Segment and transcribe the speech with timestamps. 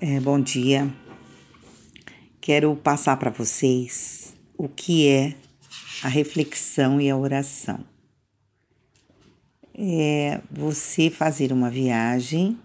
[0.00, 0.92] É, bom dia.
[2.40, 5.36] Quero passar para vocês o que é
[6.02, 7.78] a reflexão e a oração.
[9.72, 12.58] É você fazer uma viagem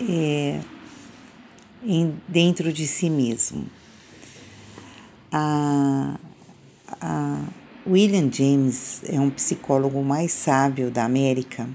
[0.00, 0.60] é,
[1.84, 3.66] em, dentro de si mesmo.
[5.30, 6.18] A,
[7.02, 7.44] a
[7.86, 11.68] William James é um psicólogo mais sábio da América.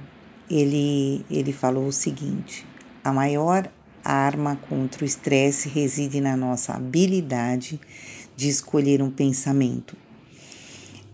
[0.49, 2.72] Ele, ele falou o seguinte
[3.03, 3.69] a maior
[4.03, 7.79] arma contra o estresse reside na nossa habilidade
[8.35, 9.95] de escolher um pensamento.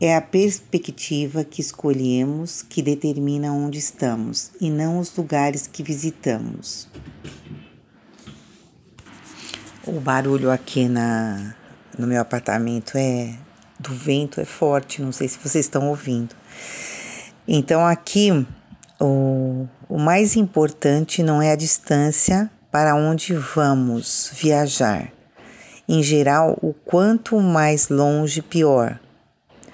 [0.02, 6.88] É a perspectiva que escolhemos que determina onde estamos e não os lugares que visitamos.
[9.86, 11.54] O barulho aqui na,
[11.98, 13.36] no meu apartamento é
[13.80, 16.36] do vento é forte, não sei se vocês estão ouvindo.
[17.48, 18.46] Então aqui
[19.00, 25.12] o, o mais importante não é a distância para onde vamos viajar.
[25.88, 29.00] Em geral, o quanto mais longe, pior,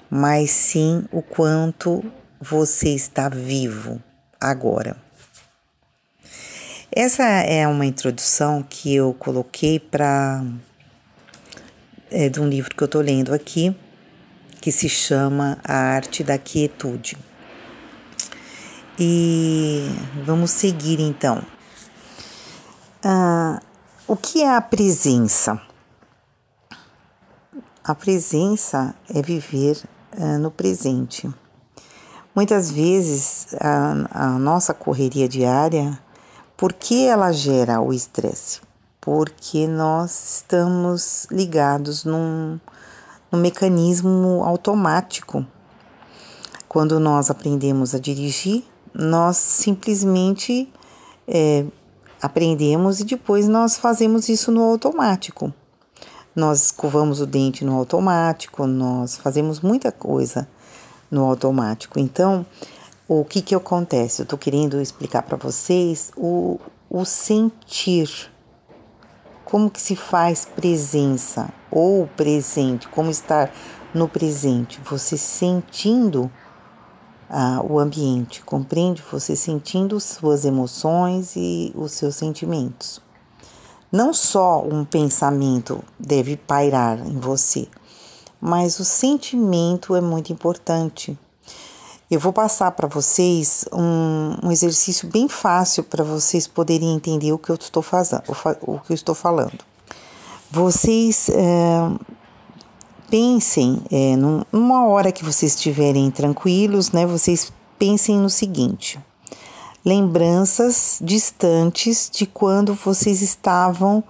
[0.08, 2.02] mas sim o quanto
[2.40, 4.02] você está vivo
[4.40, 4.96] agora.
[6.90, 10.42] Essa é uma introdução que eu coloquei para
[12.10, 13.76] é, de um livro que eu estou lendo aqui,
[14.60, 17.18] que se chama A Arte da Quietude.
[18.98, 19.90] E
[20.24, 21.42] vamos seguir então.
[23.04, 23.60] Ah,
[24.08, 25.60] o que é a presença?
[27.84, 29.82] A presença é viver
[30.18, 31.30] ah, no presente.
[32.34, 35.98] Muitas vezes a, a nossa correria diária,
[36.56, 38.62] por que ela gera o estresse?
[38.98, 42.58] Porque nós estamos ligados num,
[43.30, 45.44] num mecanismo automático.
[46.66, 48.64] Quando nós aprendemos a dirigir,
[48.98, 50.72] nós simplesmente
[51.28, 51.64] é,
[52.20, 55.52] aprendemos e depois nós fazemos isso no automático.
[56.34, 60.48] Nós escovamos o dente no automático, nós fazemos muita coisa
[61.10, 61.98] no automático.
[61.98, 62.44] Então,
[63.08, 64.20] o que que acontece?
[64.20, 66.58] Eu estou querendo explicar para vocês o,
[66.90, 68.30] o sentir.
[69.44, 73.52] Como que se faz presença ou presente, como estar
[73.94, 76.30] no presente, você sentindo
[77.28, 83.00] ah, o ambiente, compreende você sentindo suas emoções e os seus sentimentos.
[83.90, 87.68] Não só um pensamento deve pairar em você,
[88.40, 91.18] mas o sentimento é muito importante.
[92.08, 97.38] Eu vou passar para vocês um, um, exercício bem fácil para vocês poderem entender o
[97.38, 98.22] que eu estou fazendo,
[98.62, 99.58] o, que eu estou falando.
[100.48, 101.90] Vocês é,
[103.10, 104.16] pensem, é,
[104.52, 108.98] numa hora que vocês estiverem tranquilos, né, vocês pensem no seguinte:
[109.84, 114.02] lembranças distantes de quando vocês estavam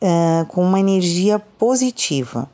[0.00, 2.50] é, com uma energia positiva.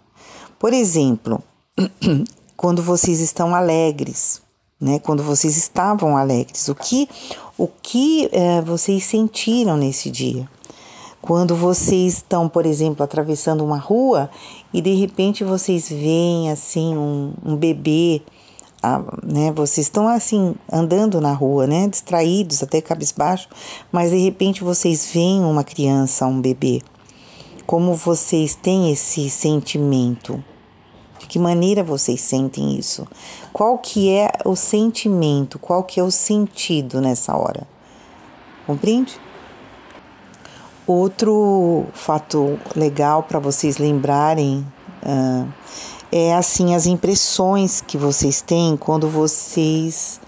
[0.58, 1.42] Por exemplo,
[2.56, 4.42] quando vocês estão alegres,
[4.80, 4.98] né?
[5.00, 7.08] Quando vocês estavam alegres, o que,
[7.56, 10.48] o que é, vocês sentiram nesse dia?
[11.20, 14.30] Quando vocês estão, por exemplo, atravessando uma rua
[14.72, 18.22] e de repente vocês veem assim um, um bebê,
[18.82, 19.50] ah, né?
[19.52, 21.88] Vocês estão assim andando na rua, né?
[21.88, 23.48] Distraídos, até cabisbaixo,
[23.90, 26.80] mas de repente vocês veem uma criança, um bebê.
[27.66, 30.42] Como vocês têm esse sentimento?
[31.18, 33.06] De que maneira vocês sentem isso?
[33.52, 35.58] Qual que é o sentimento?
[35.58, 37.66] Qual que é o sentido nessa hora?
[38.66, 39.20] Compreende?
[40.88, 44.66] Outro fato legal para vocês lembrarem
[45.02, 45.46] uh,
[46.10, 50.18] é assim as impressões que vocês têm quando vocês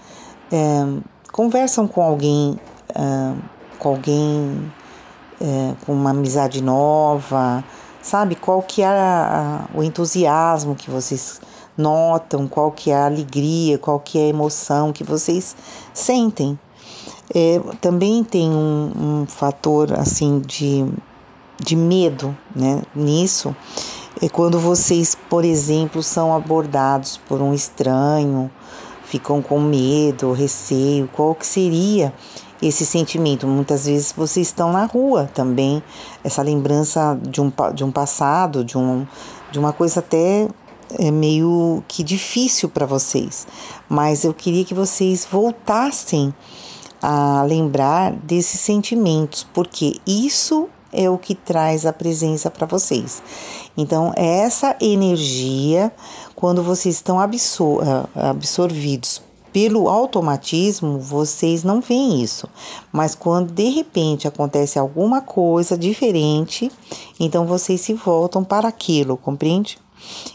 [0.53, 1.01] uh,
[1.31, 2.59] conversam com alguém,
[2.91, 3.41] uh,
[3.79, 4.71] com alguém
[5.87, 7.63] com uma amizade nova,
[7.99, 8.35] sabe?
[8.35, 11.41] Qual que é a, a, o entusiasmo que vocês
[11.75, 15.55] notam, qual que é a alegria, qual que é a emoção que vocês
[15.91, 16.59] sentem
[17.33, 20.85] é, também tem um, um, fator assim de,
[21.59, 23.55] de medo né, nisso.
[24.21, 28.51] É quando vocês, por exemplo, são abordados por um estranho,
[29.05, 32.13] ficam com medo, receio, qual que seria
[32.61, 33.47] esse sentimento?
[33.47, 35.81] Muitas vezes vocês estão na rua também,
[36.23, 39.07] essa lembrança de um, de um passado, de, um,
[39.51, 40.47] de uma coisa até
[40.99, 43.47] é meio que difícil para vocês,
[43.87, 46.33] mas eu queria que vocês voltassem
[47.01, 53.23] a lembrar desses sentimentos, porque isso é o que traz a presença para vocês.
[53.77, 55.91] Então, é essa energia,
[56.35, 57.81] quando vocês estão absor
[58.13, 59.21] absorvidos
[59.53, 62.47] pelo automatismo, vocês não veem isso.
[62.91, 66.71] Mas quando de repente acontece alguma coisa diferente,
[67.19, 69.77] então vocês se voltam para aquilo, compreende?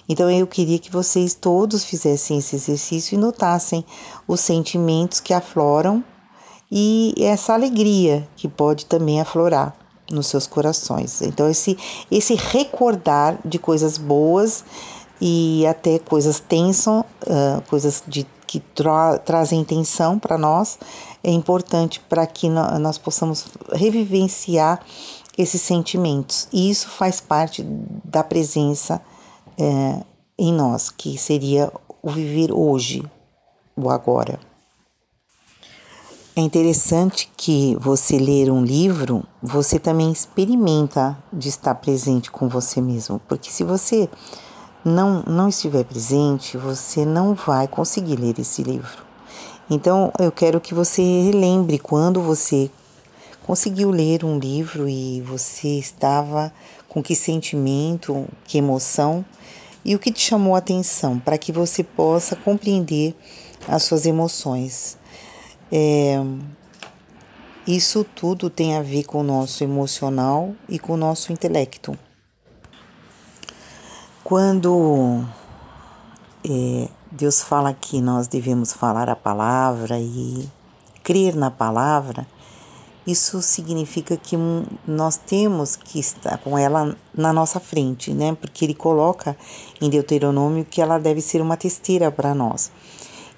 [0.09, 3.85] Então eu queria que vocês todos fizessem esse exercício e notassem
[4.29, 6.05] os sentimentos que afloram
[6.71, 9.75] e essa alegria que pode também aflorar
[10.11, 11.23] nos seus corações.
[11.23, 11.77] Então esse
[12.11, 14.65] esse recordar de coisas boas
[15.21, 20.79] e até coisas tensas, uh, coisas de, que tra trazem tensão para nós,
[21.25, 24.81] é importante para que no, nós possamos revivenciar
[25.37, 26.49] esses sentimentos.
[26.53, 27.63] E isso faz parte
[28.05, 29.01] da presença
[29.59, 30.03] é,
[30.39, 31.73] em nós, que seria
[32.03, 33.03] o viver hoje,
[33.77, 34.39] o agora.
[36.39, 42.79] É interessante que você ler um livro, você também experimenta de estar presente com você
[42.79, 44.07] mesmo, porque se você
[44.85, 49.03] não, não estiver presente, você não vai conseguir ler esse livro.
[49.71, 52.71] Então, eu quero que você lembre quando você
[53.47, 56.53] conseguiu ler um livro e você estava
[56.87, 59.25] com que sentimento, que emoção
[59.83, 63.15] e o que te chamou a atenção, para que você possa compreender
[63.67, 64.99] as suas emoções.
[65.71, 66.23] É,
[67.67, 71.99] isso tudo tem a ver com o nosso emocional e com o nosso intelecto.
[74.23, 75.25] Quando
[76.45, 80.49] é, Deus fala que nós devemos falar a palavra e
[81.03, 82.27] crer na palavra,
[83.07, 84.37] isso significa que
[84.87, 88.37] nós temos que estar com ela na nossa frente, né?
[88.41, 89.37] Porque ele coloca
[89.81, 92.71] em Deuteronômio que ela deve ser uma testeira para nós.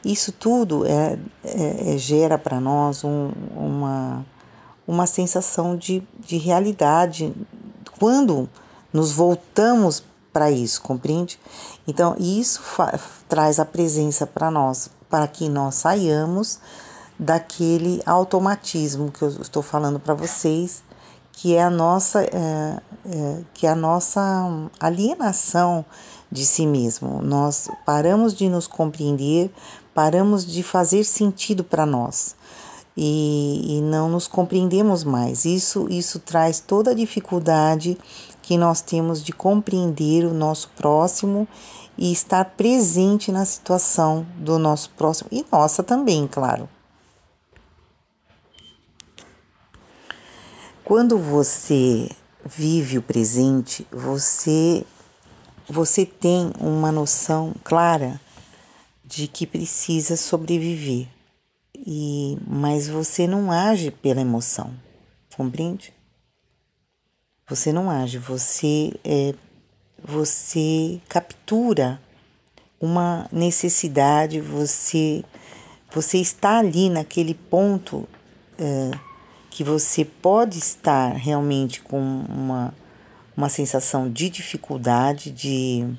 [0.05, 4.25] Isso tudo é, é, é gera para nós um, uma,
[4.87, 7.35] uma sensação de, de realidade.
[7.99, 8.49] Quando
[8.93, 10.03] nos voltamos
[10.33, 11.39] para isso, compreende?
[11.87, 12.62] Então, isso
[13.29, 16.61] traz a presença para nós, para que nós saiamos
[17.19, 20.83] daquele automatismo que eu estou falando para vocês,
[21.33, 22.81] que é a nossa, é,
[23.11, 24.21] é, que é a nossa
[24.79, 25.85] alienação
[26.31, 27.21] de si mesmo.
[27.23, 29.50] Nós paramos de nos compreender,
[29.99, 32.37] paramos de fazer sentido para nós.
[32.97, 35.45] E, e, não nos compreendemos mais.
[35.45, 37.99] Isso, isso traz toda a dificuldade
[38.41, 41.49] que nós temos de compreender o nosso próximo
[41.97, 46.69] e estar presente na situação do nosso próximo e nossa também, claro.
[50.85, 52.09] Quando você
[52.47, 54.87] vive o presente, você
[55.69, 58.21] você tem uma noção clara
[59.08, 61.08] de que precisa sobreviver.
[61.75, 64.75] E mas você não age pela emoção.
[65.34, 65.94] Compreende?
[67.49, 69.34] Você não age, você é,
[70.05, 71.99] você captura
[72.78, 75.25] uma necessidade, você
[75.90, 78.06] você está ali naquele ponto
[78.58, 78.90] é,
[79.49, 82.75] que você pode estar realmente com uma,
[83.34, 85.96] uma sensação de dificuldade, de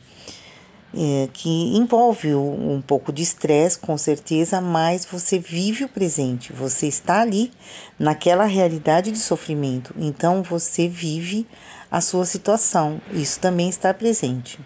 [0.93, 6.87] é, que envolve um pouco de estresse, com certeza, mas você vive o presente, você
[6.87, 7.51] está ali
[7.97, 11.47] naquela realidade de sofrimento, então você vive
[11.91, 14.59] a sua situação, isso também está presente.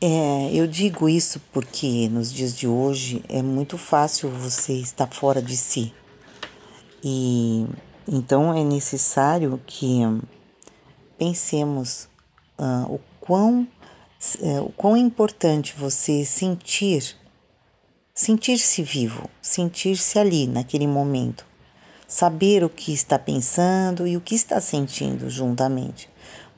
[0.00, 5.40] É, eu digo isso porque nos dias de hoje é muito fácil você estar fora
[5.40, 5.92] de si.
[7.02, 7.66] E
[8.06, 10.00] então é necessário que
[11.18, 12.08] pensemos
[12.58, 13.66] uh, o quão
[14.40, 17.16] é, o quão é importante você sentir,
[18.14, 21.44] sentir-se vivo, sentir-se ali naquele momento,
[22.08, 26.08] saber o que está pensando e o que está sentindo juntamente,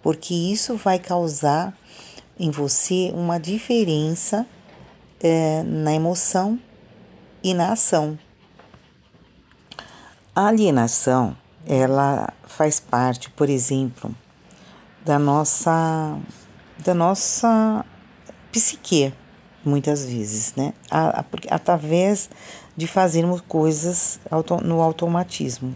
[0.02, 1.76] porque isso vai causar
[2.38, 4.46] em você uma diferença
[5.20, 6.58] é, na emoção
[7.42, 8.18] e na ação.
[10.34, 11.36] A alienação,
[11.66, 14.14] ela faz parte, por exemplo,
[15.04, 16.16] da nossa
[16.88, 17.84] da nossa
[18.50, 19.12] psique,
[19.62, 20.72] muitas vezes, né?
[21.50, 22.30] Através
[22.74, 24.18] de fazermos coisas
[24.64, 25.74] no automatismo.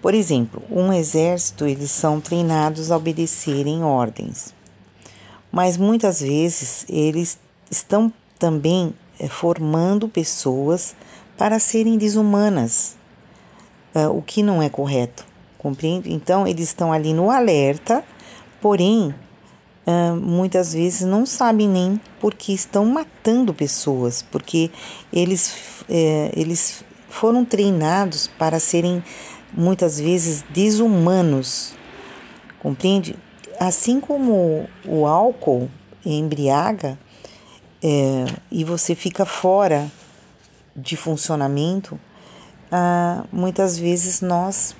[0.00, 4.54] Por exemplo, um exército, eles são treinados a obedecerem ordens.
[5.50, 7.36] Mas muitas vezes eles
[7.68, 10.94] estão também eh, formando pessoas
[11.36, 12.96] para serem desumanas,
[13.96, 15.26] eh, o que não é correto,
[15.58, 16.12] compreende?
[16.12, 18.04] Então, eles estão ali no alerta,
[18.60, 19.14] porém,
[19.84, 24.70] Uh, muitas vezes não sabem nem porque estão matando pessoas, porque
[25.12, 29.02] eles, é, eles foram treinados para serem
[29.52, 31.74] muitas vezes desumanos,
[32.60, 33.16] compreende?
[33.58, 35.68] Assim como o álcool
[36.06, 36.96] embriaga
[37.82, 39.90] é, e você fica fora
[40.76, 41.98] de funcionamento,
[42.70, 44.74] ah, muitas vezes nós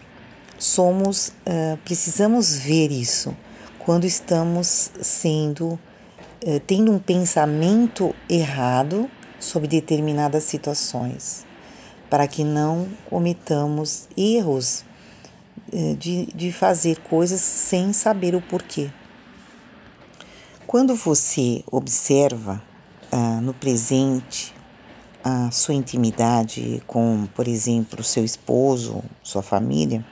[0.58, 3.36] somos, ah, precisamos ver isso
[3.84, 5.78] quando estamos sendo,
[6.46, 9.10] ah, tendo um pensamento errado
[9.40, 11.44] sobre determinadas situações,
[12.08, 14.84] para que não cometamos erros
[15.72, 18.90] eh, de, de fazer coisas sem saber o porquê.
[20.66, 22.62] Quando você observa
[23.10, 24.54] ah, no presente
[25.24, 30.04] a sua intimidade com, por exemplo, seu esposo, sua família,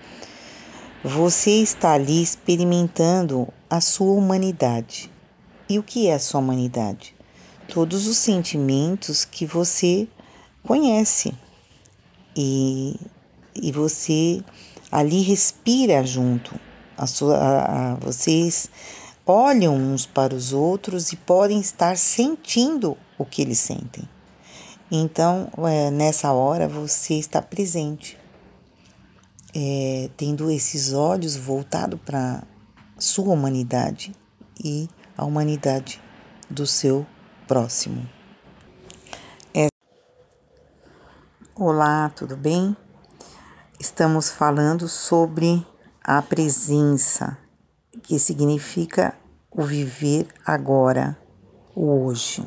[1.03, 5.11] você está ali experimentando a sua humanidade.
[5.69, 7.15] E o que é a sua humanidade?
[7.69, 10.07] Todos os sentimentos que você
[10.63, 11.33] conhece
[12.37, 12.97] e,
[13.55, 14.43] e você
[14.93, 16.55] ali respira junto.
[16.99, 18.69] A sua, a, a, vocês
[19.25, 24.07] olham uns para os outros e podem estar sentindo o que eles sentem.
[24.91, 28.19] Então, é, nessa hora, você está presente,
[29.55, 32.43] é, tendo esses olhos voltados para
[32.99, 34.15] sua humanidade
[34.63, 36.01] e a humanidade
[36.49, 37.07] do seu
[37.47, 38.09] próximo.
[39.55, 39.69] É...
[41.55, 42.77] Olá, tudo bem?
[43.81, 45.67] estamos falando sobre
[46.05, 47.39] a presença,
[48.03, 49.19] que significa
[49.51, 51.19] o viver agora,
[51.75, 52.47] o hoje.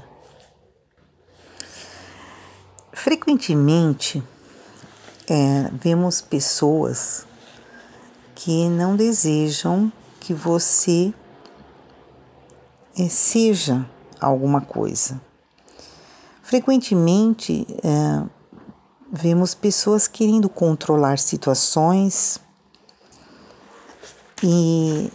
[2.91, 4.23] Frequentemente
[5.27, 7.25] é, vemos pessoas
[8.35, 11.13] que não desejam que você
[12.97, 13.89] é, seja
[14.19, 15.21] alguma coisa.
[16.41, 18.23] Frequentemente é,
[19.11, 22.39] vemos pessoas querendo controlar situações
[24.43, 25.11] e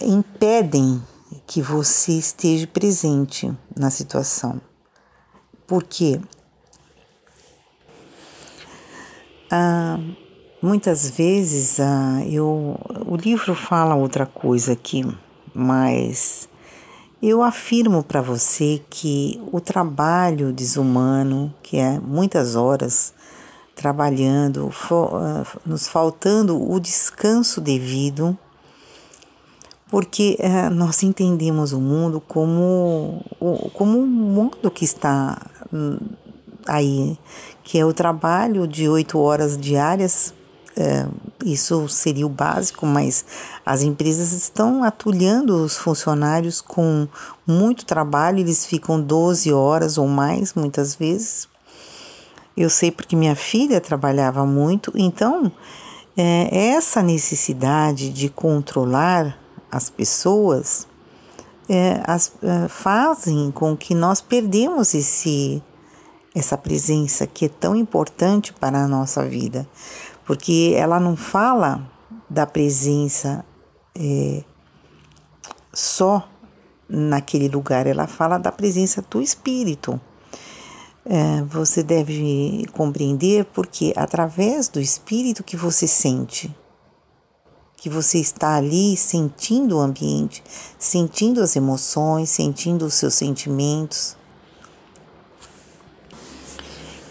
[0.00, 1.02] impedem
[1.46, 4.60] que você esteja presente na situação.
[5.66, 6.20] Por quê?
[9.50, 10.00] Ah,
[10.60, 12.76] muitas vezes ah, eu,
[13.06, 15.06] o livro fala outra coisa aqui,
[15.54, 16.48] mas
[17.22, 23.14] eu afirmo para você que o trabalho desumano, que é muitas horas
[23.76, 28.36] trabalhando, ah, nos faltando o descanso devido,
[29.88, 33.24] porque eh, nós entendemos o mundo como,
[33.72, 35.40] como um mundo que está
[35.72, 35.98] hum,
[36.66, 37.18] aí,
[37.62, 40.34] que é o trabalho de oito horas diárias.
[40.78, 41.06] É,
[41.44, 43.24] isso seria o básico, mas
[43.64, 47.08] as empresas estão atulhando os funcionários com
[47.46, 51.48] muito trabalho, eles ficam 12 horas ou mais muitas vezes
[52.56, 55.52] eu sei porque minha filha trabalhava muito, então
[56.16, 59.38] é, essa necessidade de controlar
[59.70, 60.88] as pessoas
[61.68, 65.62] é, as, é, fazem com que nós perdemos esse
[66.36, 69.66] essa presença que é tão importante para a nossa vida,
[70.24, 71.90] porque ela não fala
[72.28, 73.44] da presença
[73.94, 74.44] é,
[75.72, 76.28] só
[76.88, 80.00] naquele lugar, ela fala da presença do espírito
[81.08, 86.54] é, você deve compreender porque através do espírito que você sente,
[87.76, 90.42] que você está ali sentindo o ambiente,
[90.76, 94.16] sentindo as emoções, sentindo os seus sentimentos.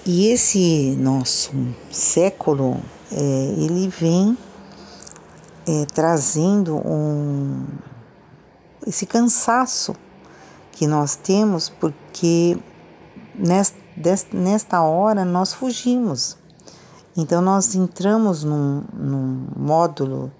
[0.05, 1.51] E esse nosso
[1.89, 2.79] século,
[3.11, 4.37] é, ele vem
[5.67, 7.65] é, trazendo um,
[8.85, 9.95] esse cansaço
[10.71, 12.57] que nós temos porque
[13.33, 13.85] nesta
[14.33, 16.37] nesta hora nós fugimos.
[17.15, 20.31] Então nós entramos num, num módulo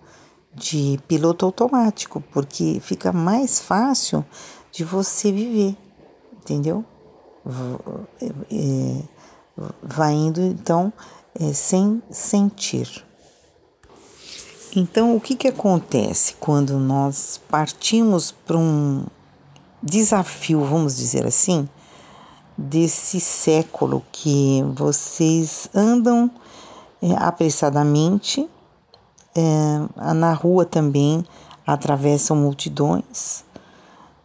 [0.53, 4.25] de piloto automático, porque fica mais fácil
[4.71, 5.77] de você viver,
[6.33, 6.83] entendeu?
[8.51, 9.01] É,
[9.81, 10.91] vai indo então
[11.39, 13.03] é, sem sentir.
[14.75, 19.05] Então, o que, que acontece quando nós partimos para um
[19.81, 21.69] desafio, vamos dizer assim,
[22.57, 26.29] desse século que vocês andam
[27.01, 28.49] é, apressadamente,
[29.33, 31.23] é, na rua também
[31.65, 33.45] atravessam multidões,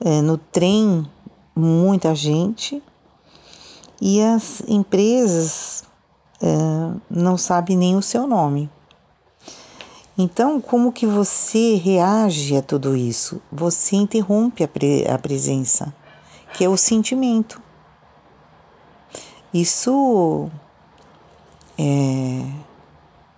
[0.00, 1.06] é, no trem
[1.54, 2.82] muita gente
[4.00, 5.85] e as empresas
[6.40, 6.47] é,
[7.11, 8.71] não sabem nem o seu nome.
[10.16, 13.40] Então, como que você reage a tudo isso?
[13.50, 15.95] Você interrompe a, pre a presença,
[16.54, 17.61] que é o sentimento.
[19.52, 20.50] Isso
[21.78, 22.45] é,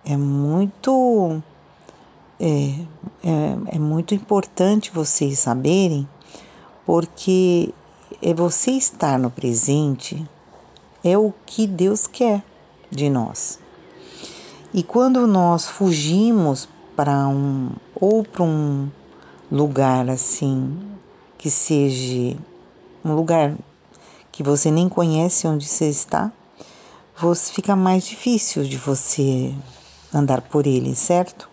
[0.05, 1.41] é muito
[2.39, 2.85] é,
[3.23, 6.07] é, é muito importante vocês saberem,
[6.85, 7.73] porque
[8.21, 10.27] é você estar no presente
[11.03, 12.43] é o que Deus quer
[12.89, 13.59] de nós.
[14.73, 18.89] E quando nós fugimos para um ou para um
[19.51, 20.79] lugar assim
[21.37, 22.37] que seja
[23.03, 23.55] um lugar
[24.31, 26.31] que você nem conhece onde você está,
[27.15, 29.53] você fica mais difícil de você
[30.13, 31.49] andar por ele, certo?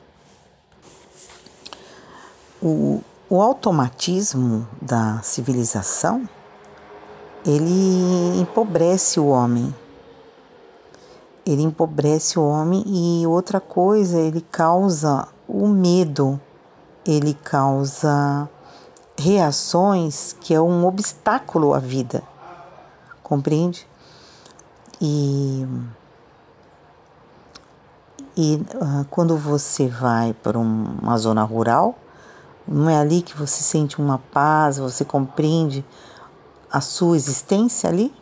[2.62, 6.28] O, o automatismo da civilização
[7.44, 9.74] ele empobrece o homem.
[11.46, 16.40] Ele empobrece o homem e outra coisa, ele causa o medo,
[17.04, 18.48] ele causa
[19.18, 22.22] reações que é um obstáculo à vida.
[23.22, 23.86] Compreende?
[25.00, 25.66] E,
[28.36, 31.94] e uh, quando você vai para um, uma zona rural,
[32.68, 35.84] não é ali que você sente uma paz, você compreende
[36.72, 38.12] a sua existência ali?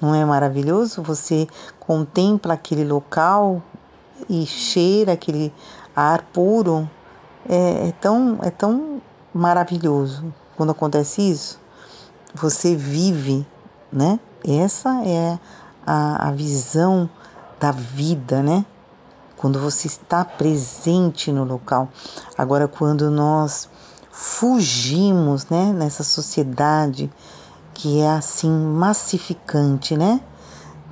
[0.00, 1.02] Não é maravilhoso?
[1.02, 1.48] Você
[1.80, 3.62] contempla aquele local
[4.28, 5.52] e cheira aquele
[5.94, 6.88] ar puro.
[7.48, 9.00] É, é, tão, é tão
[9.32, 11.60] maravilhoso quando acontece isso.
[12.34, 13.46] Você vive,
[13.92, 14.18] né?
[14.46, 15.38] Essa é
[15.86, 17.08] a, a visão
[17.58, 18.64] da vida, né?
[19.36, 21.88] Quando você está presente no local.
[22.36, 23.68] Agora, quando nós
[24.10, 27.10] fugimos, né, nessa sociedade
[27.76, 30.22] que é assim massificante, né?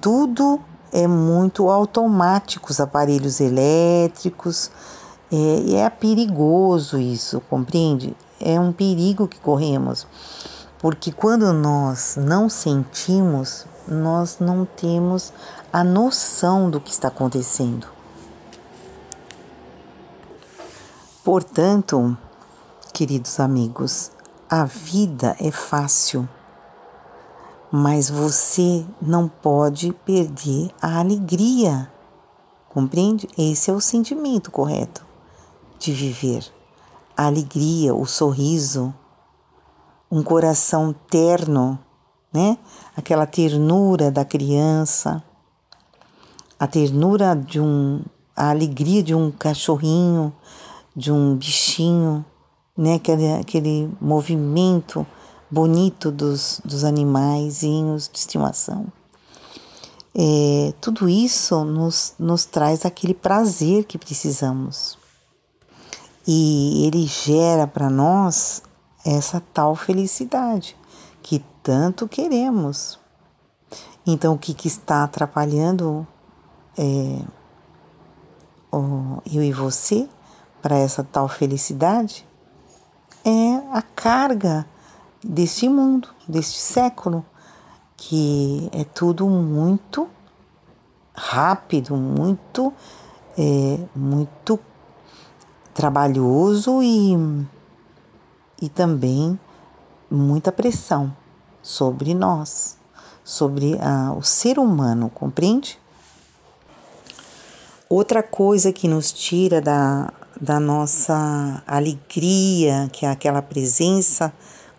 [0.03, 0.61] Tudo
[0.93, 4.71] é muito automático, os aparelhos elétricos,
[5.33, 8.15] é, é perigoso isso, compreende?
[8.39, 10.07] É um perigo que corremos,
[10.79, 15.33] porque quando nós não sentimos, nós não temos
[15.73, 17.87] a noção do que está acontecendo.
[21.25, 22.15] Portanto,
[22.93, 24.11] queridos amigos,
[24.51, 26.29] a vida é fácil,
[27.77, 31.91] mas você não pode perder a alegria.
[32.69, 33.29] Compreende?
[33.37, 35.05] Esse é o sentimento correto
[35.79, 36.45] de viver.
[37.17, 38.95] A alegria, o sorriso,
[40.09, 41.79] um coração terno
[42.35, 42.59] né?
[42.97, 45.23] Aquela ternura da criança,
[46.59, 48.03] a ternura de um,
[48.37, 50.35] a alegria de um cachorrinho,
[50.97, 52.25] de um bichinho,
[52.77, 52.95] né?
[52.95, 55.07] Aquele, aquele movimento
[55.55, 58.93] bonito dos, dos animaizinhos de estimação.
[60.13, 64.99] É, tudo isso nos, nos traz aquele prazer que precisamos.
[66.27, 68.63] E ele gera para nós
[69.05, 70.77] essa tal felicidade
[71.23, 72.99] que tanto queremos.
[74.05, 76.07] Então, o que, que está atrapalhando
[76.77, 77.23] é,
[78.73, 80.09] o, eu e você
[80.61, 82.27] para essa tal felicidade
[83.25, 84.67] é a carga
[85.25, 87.25] deste mundo, deste século,
[87.97, 90.07] que é tudo muito
[91.15, 92.73] rápido, muito,
[93.39, 94.61] é, muito
[95.73, 97.17] trabalhoso e,
[98.61, 99.39] e também
[100.11, 101.17] muita pressão
[101.63, 102.77] sobre nós,
[103.25, 105.79] sobre ah, o ser humano, compreende?
[107.89, 114.33] Outra coisa que nos tira da, da nossa alegria, que é aquela presença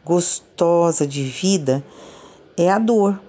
[0.06, 1.84] gostosa de vida,
[2.56, 3.20] é a dor.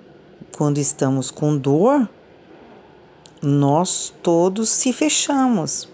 [0.57, 2.09] Quando estamos com dor,
[3.43, 5.89] nós todos se fechamos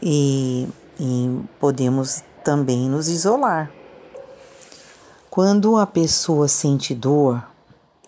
[0.00, 0.68] e,
[0.98, 3.70] e podemos também nos isolar.
[5.28, 7.44] Quando a pessoa sente dor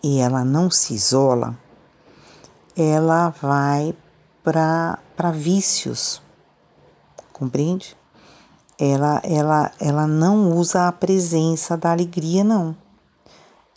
[0.03, 1.57] e ela não se isola,
[2.77, 3.95] ela vai
[4.43, 6.21] para vícios,
[7.33, 7.97] compreende?
[8.85, 12.77] Ela, ela, ela não usa a presença da alegria, não.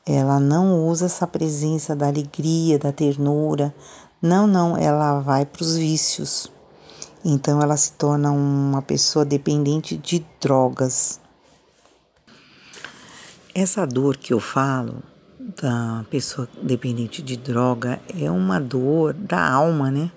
[0.06, 3.74] Ela não usa essa presença da alegria, da ternura.
[4.22, 6.52] Não, não, ela vai para os vícios.
[7.24, 11.22] Então ela se torna uma pessoa dependente de drogas.
[13.56, 15.02] Essa dor que eu falo
[15.40, 20.12] da pessoa dependente de droga é uma dor da alma, né?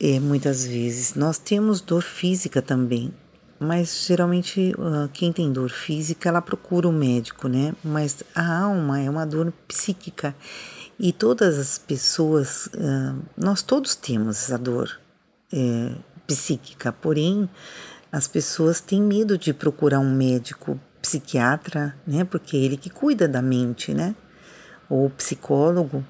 [0.00, 3.14] É, muitas vezes nós temos dor física também,
[3.62, 7.74] mas geralmente uh, quem tem dor física ela procura o um médico, né?
[7.82, 10.34] Mas a alma é uma dor psíquica
[10.98, 15.00] e todas as pessoas, uh, nós todos temos essa dor
[15.52, 15.92] é,
[16.26, 17.48] psíquica, porém
[18.12, 22.24] as pessoas têm medo de procurar um médico psiquiatra, né?
[22.24, 24.14] Porque é ele que cuida da mente, né?
[24.88, 26.04] Ou psicólogo.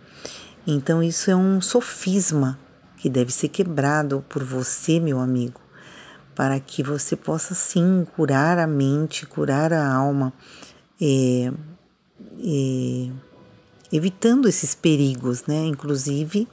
[0.67, 2.59] Então isso é um sofisma
[2.99, 5.62] que deve ser quebrado por você, meu amigo,
[6.35, 10.33] para que você possa sim curar a mente, curar a alma.
[11.01, 11.53] É,
[12.39, 13.11] é,
[13.93, 15.65] evitando esses perigos, né?
[15.67, 16.49] Inclusive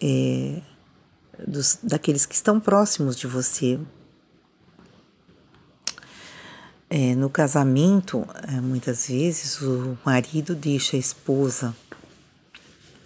[0.00, 0.60] é,
[1.46, 3.78] dos, daqueles que estão próximos de você.
[6.88, 11.74] É, no casamento, é, muitas vezes o marido deixa a esposa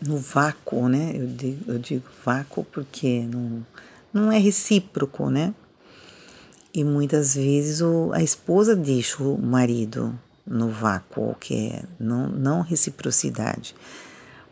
[0.00, 1.12] no vácuo, né?
[1.14, 3.64] Eu digo, eu digo vácuo porque não,
[4.14, 5.52] não é recíproco, né?
[6.72, 12.60] E muitas vezes o, a esposa deixa o marido no vácuo, que é não, não
[12.62, 13.74] reciprocidade.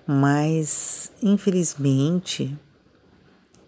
[0.07, 2.57] Mas, infelizmente,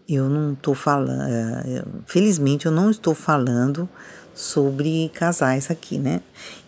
[0.08, 1.22] eu não estou falando.
[1.22, 3.88] É, felizmente, eu não estou falando
[4.34, 6.20] sobre casais aqui, né?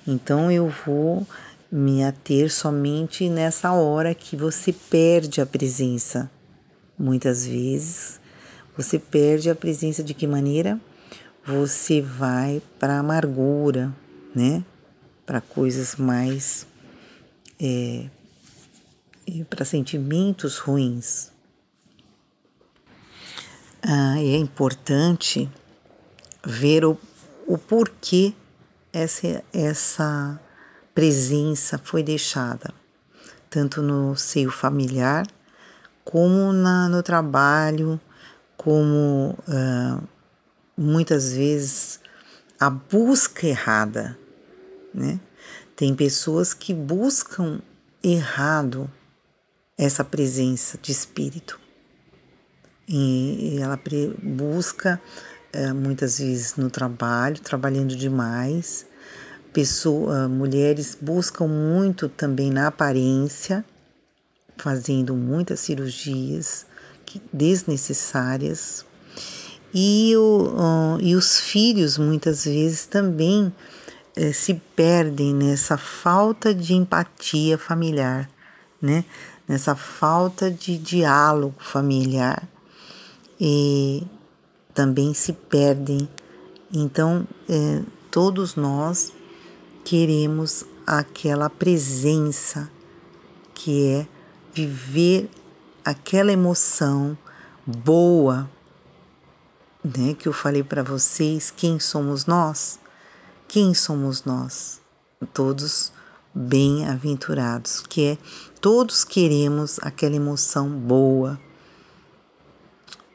[0.06, 1.26] Então, eu vou
[1.70, 6.30] me ater somente nessa hora que você perde a presença.
[6.98, 8.20] Muitas vezes,
[8.76, 10.80] você perde a presença de que maneira?
[11.44, 13.94] Você vai para amargura,
[14.34, 14.64] né?
[15.24, 16.66] Para coisas mais.
[17.58, 18.06] É,
[19.48, 21.30] para sentimentos ruins.
[23.82, 25.48] Ah, é importante
[26.44, 26.98] ver o,
[27.46, 28.34] o porquê
[28.92, 30.40] essa, essa
[30.94, 32.72] presença foi deixada,
[33.48, 35.26] tanto no seio familiar,
[36.04, 38.00] como na, no trabalho,
[38.56, 39.36] como
[40.76, 42.00] muitas vezes
[42.58, 44.18] a busca errada,
[44.92, 45.20] né?
[45.74, 47.60] Tem pessoas que buscam
[48.02, 48.90] errado
[49.76, 51.60] essa presença de espírito.
[52.88, 53.78] E ela
[54.22, 55.00] busca
[55.74, 58.86] muitas vezes no trabalho, trabalhando demais.
[59.52, 63.64] Pessoa, mulheres buscam muito também na aparência,
[64.56, 66.66] fazendo muitas cirurgias
[67.33, 68.85] desnecessárias.
[69.74, 73.52] E, o, e os filhos muitas vezes também
[74.14, 78.31] é, se perdem nessa falta de empatia familiar,
[78.81, 79.05] né?
[79.46, 82.48] nessa falta de diálogo familiar
[83.40, 84.02] e
[84.74, 86.09] também se perdem.
[86.72, 89.12] Então, é, todos nós
[89.85, 92.70] queremos aquela presença
[93.55, 94.07] que é
[94.52, 95.29] viver
[95.87, 97.16] aquela emoção
[97.64, 98.51] boa,
[99.85, 100.14] né?
[100.14, 102.81] Que eu falei para vocês, quem somos nós?
[103.46, 104.81] Quem somos nós?
[105.33, 105.92] Todos
[106.35, 108.18] bem-aventurados, que é
[108.61, 111.40] todos queremos aquela emoção boa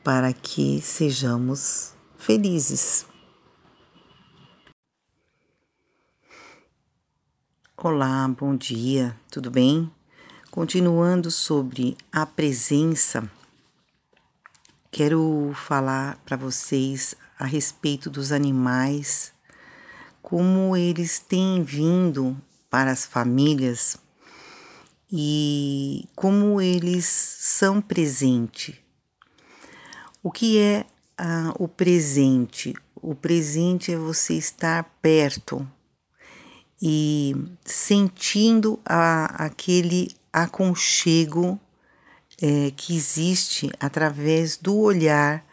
[0.01, 3.05] para que sejamos felizes.
[7.75, 9.91] Olá, bom dia, tudo bem?
[10.51, 13.23] Continuando sobre a presença,
[14.91, 19.31] quero falar para vocês a respeito dos animais,
[20.21, 22.35] como eles têm vindo
[22.69, 23.95] para as famílias
[25.09, 28.77] e como eles são presente.
[30.21, 30.85] O que é
[31.17, 32.75] ah, o presente?
[32.93, 35.65] O presente é você estar perto
[36.81, 37.33] e
[37.63, 41.59] sentindo a, aquele aconchego
[42.41, 45.45] é, que existe através do olhar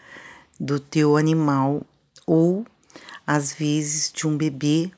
[0.58, 1.86] do teu animal
[2.26, 2.66] ou
[3.26, 4.90] às vezes de um bebê.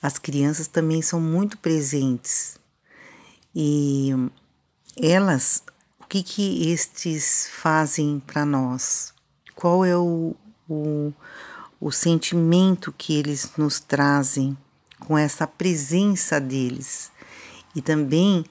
[0.00, 2.56] As crianças também são muito presentes.
[3.54, 4.10] E
[4.96, 5.62] elas,
[6.00, 9.12] o que que estes fazem para nós?
[9.56, 10.36] Qual é o,
[10.68, 11.12] o,
[11.80, 14.56] o sentimento que eles nos trazem
[15.00, 17.10] com essa presença deles
[17.74, 18.44] e também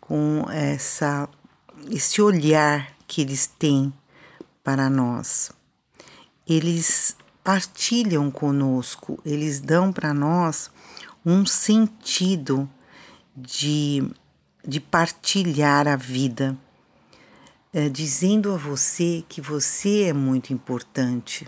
[0.00, 1.28] com essa
[1.90, 3.92] esse olhar que eles têm
[4.62, 5.52] para nós.
[6.46, 10.70] Eles partilham conosco, eles dão para nós
[11.24, 12.68] um sentido
[13.36, 14.02] de,
[14.66, 16.56] de partilhar a vida,
[17.72, 21.46] é, dizendo a você que você é muito importante.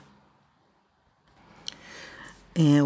[2.54, 2.78] É,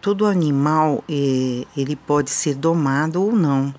[0.00, 3.74] todo animal é, ele pode ser domado ou não,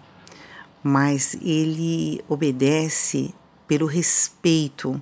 [0.84, 3.34] mas ele obedece
[3.68, 5.02] pelo respeito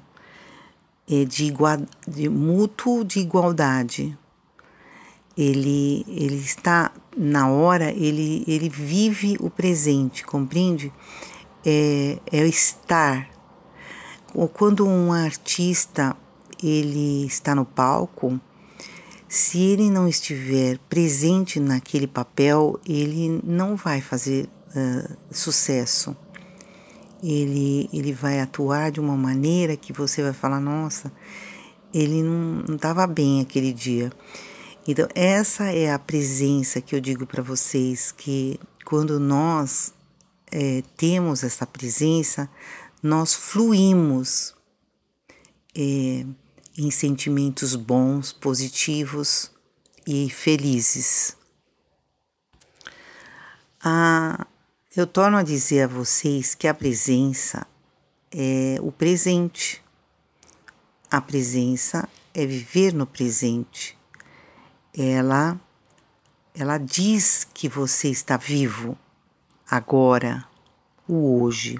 [1.09, 4.17] é, de, igual, de mútuo de igualdade
[5.37, 10.91] ele, ele está na hora, ele, ele vive o presente, compreende?
[11.63, 13.29] É, é estar.
[14.53, 16.17] Quando um artista
[16.61, 18.39] ele está no palco,
[19.27, 26.15] se ele não estiver presente naquele papel, ele não vai fazer uh, sucesso.
[27.23, 31.11] Ele, ele vai atuar de uma maneira que você vai falar: nossa,
[31.93, 34.11] ele não estava bem aquele dia.
[34.87, 39.93] Então, essa é a presença que eu digo para vocês que quando nós
[40.51, 42.49] é, temos essa presença,
[43.03, 44.55] nós fluímos
[45.75, 46.25] é,
[46.77, 49.51] em sentimentos bons, positivos
[50.05, 51.35] e felizes.
[53.83, 54.47] Ah,
[54.99, 57.67] eu torno a dizer a vocês que a presença
[58.31, 59.83] é o presente.
[61.11, 63.95] A presença é viver no presente.
[64.97, 65.55] Ela
[66.55, 68.97] ela diz que você está vivo
[69.69, 70.43] agora,
[71.07, 71.77] o hoje.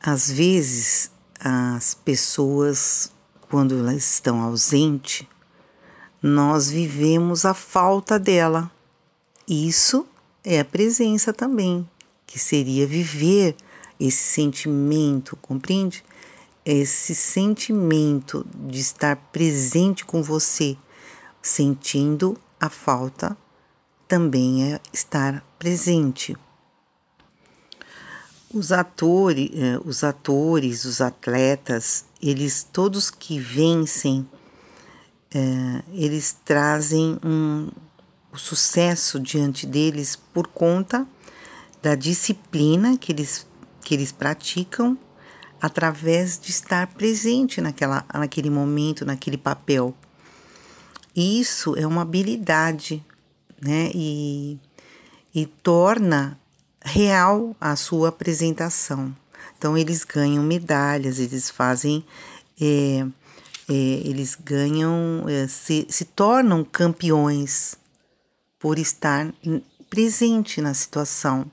[0.00, 3.10] Às vezes, as pessoas,
[3.50, 5.26] quando elas estão ausentes,
[6.22, 8.70] nós vivemos a falta dela.
[9.48, 10.06] Isso
[10.44, 11.88] é a presença também,
[12.26, 13.56] que seria viver
[13.98, 16.04] esse sentimento, compreende?
[16.64, 20.76] Esse sentimento de estar presente com você,
[21.42, 23.36] sentindo a falta,
[24.06, 26.36] também é estar presente.
[28.52, 34.28] Os atores, eh, os atores, os atletas, eles todos que vencem,
[35.34, 37.68] eh, eles trazem um,
[38.34, 41.06] o sucesso diante deles por conta
[41.80, 43.46] da disciplina que eles,
[43.80, 44.98] que eles praticam
[45.62, 49.94] através de estar presente naquela, naquele momento, naquele papel.
[51.14, 53.04] Isso é uma habilidade,
[53.62, 53.92] né?
[53.94, 54.58] E,
[55.32, 56.36] e torna
[56.84, 59.14] real a sua apresentação.
[59.56, 62.04] Então, eles ganham medalhas, eles fazem.
[62.60, 63.06] É,
[63.68, 67.76] é, eles ganham, é, se, se tornam campeões
[68.64, 69.30] por estar
[69.90, 71.52] presente na situação.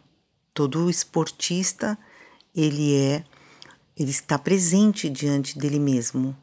[0.53, 1.97] Todo esportista,
[2.55, 3.25] ele é,
[3.97, 6.33] ele está presente diante dele mesmo.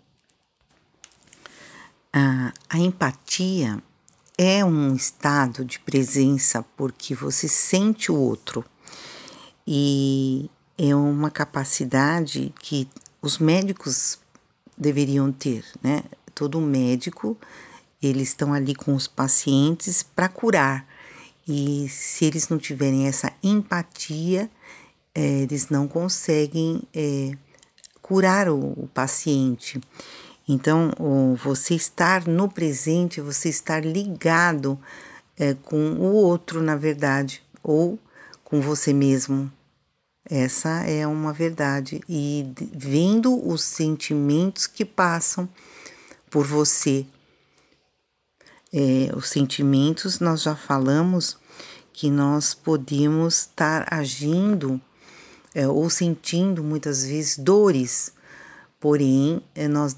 [2.12, 3.83] A, a empatia
[4.37, 8.62] é um estado de presença porque você sente o outro
[9.66, 12.87] e é uma capacidade que
[13.22, 14.18] os médicos
[14.76, 16.04] deveriam ter, né?
[16.35, 17.38] Todo médico,
[18.03, 20.87] eles estão ali com os pacientes para curar.
[21.47, 24.51] E se eles não tiverem essa empatia,
[25.15, 27.33] é, eles não conseguem é,
[28.03, 29.81] curar o, o paciente.
[30.47, 34.79] Então, o, você estar no presente, você estar ligado
[35.37, 37.99] é, com o outro, na verdade, ou
[38.45, 39.51] com você mesmo.
[40.25, 42.01] Essa é uma verdade.
[42.09, 45.49] E vendo os sentimentos que passam
[46.31, 47.07] por você.
[48.72, 51.37] É, os sentimentos, nós já falamos
[51.92, 54.81] que nós podemos estar agindo
[55.54, 58.12] é, ou sentindo muitas vezes dores,
[58.78, 59.96] porém, é, nós,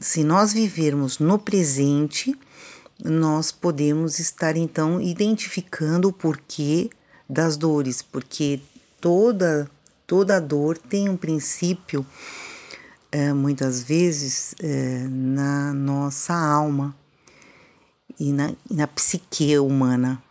[0.00, 2.36] se nós vivermos no presente,
[3.04, 6.90] nós podemos estar então identificando o porquê
[7.28, 8.60] das dores, porque
[9.00, 9.70] toda
[10.06, 12.04] toda dor tem um princípio
[13.10, 16.94] é, muitas vezes é, na nossa alma
[18.18, 20.22] e na, na psique humana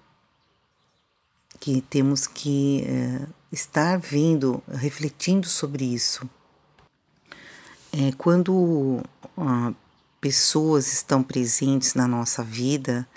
[1.60, 6.28] que temos que é, estar vendo, refletindo sobre isso.
[7.94, 9.04] É, quando
[9.38, 9.72] ah,
[10.20, 13.08] pessoas estão presentes na nossa vida,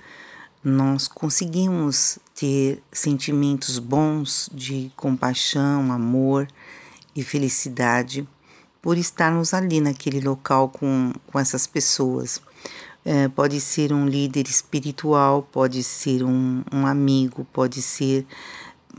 [0.62, 6.48] nós conseguimos ter sentimentos bons de compaixão, amor
[7.14, 8.28] e felicidade
[8.82, 12.40] por estarmos ali naquele local com, com essas pessoas.
[13.04, 18.26] É, pode ser um líder espiritual, pode ser um, um amigo, pode ser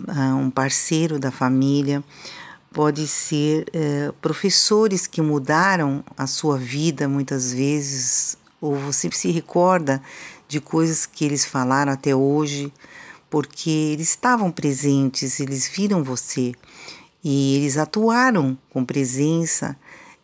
[0.08, 2.04] uh, um parceiro da família,
[2.72, 10.00] pode ser uh, professores que mudaram a sua vida muitas vezes, ou você se recorda
[10.48, 12.72] de coisas que eles falaram até hoje,
[13.28, 16.54] porque eles estavam presentes, eles viram você
[17.24, 19.76] e eles atuaram com presença,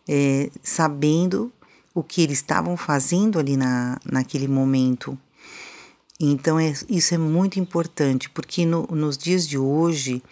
[0.08, 1.52] é, sabendo
[1.94, 5.18] o que eles estavam fazendo ali na, naquele momento.
[6.18, 10.22] Então, é, isso é muito importante, porque no, nos dias de hoje,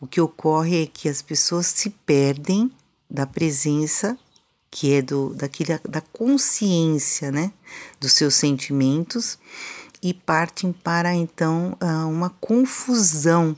[0.00, 2.70] o que ocorre é que as pessoas se perdem
[3.10, 4.16] da presença
[4.72, 7.52] que é do daquele, da consciência, né,
[8.00, 9.38] dos seus sentimentos
[10.02, 11.76] e partem para então
[12.08, 13.56] uma confusão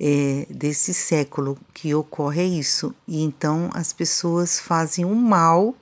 [0.00, 5.74] é, desse século que ocorre é isso e então as pessoas fazem o mal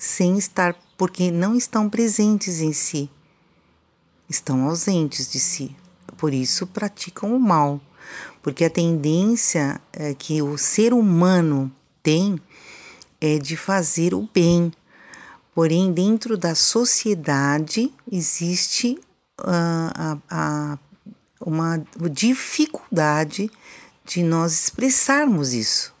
[0.00, 3.10] sem estar porque não estão presentes em si,
[4.30, 5.76] estão ausentes de si,
[6.16, 7.78] por isso praticam o mal,
[8.40, 11.70] porque a tendência é que o ser humano
[12.02, 12.40] tem
[13.20, 14.72] é de fazer o bem.
[15.54, 18.98] Porém, dentro da sociedade existe
[19.38, 20.78] uh, a, a,
[21.38, 23.50] uma dificuldade
[24.06, 25.94] de nós expressarmos isso.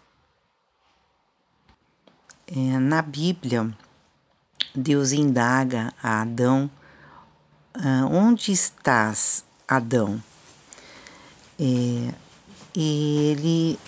[2.46, 3.76] É, na Bíblia,
[4.74, 6.70] Deus indaga a Adão:
[7.74, 10.22] ah, Onde estás, Adão?
[11.58, 12.14] É,
[12.74, 13.78] e ele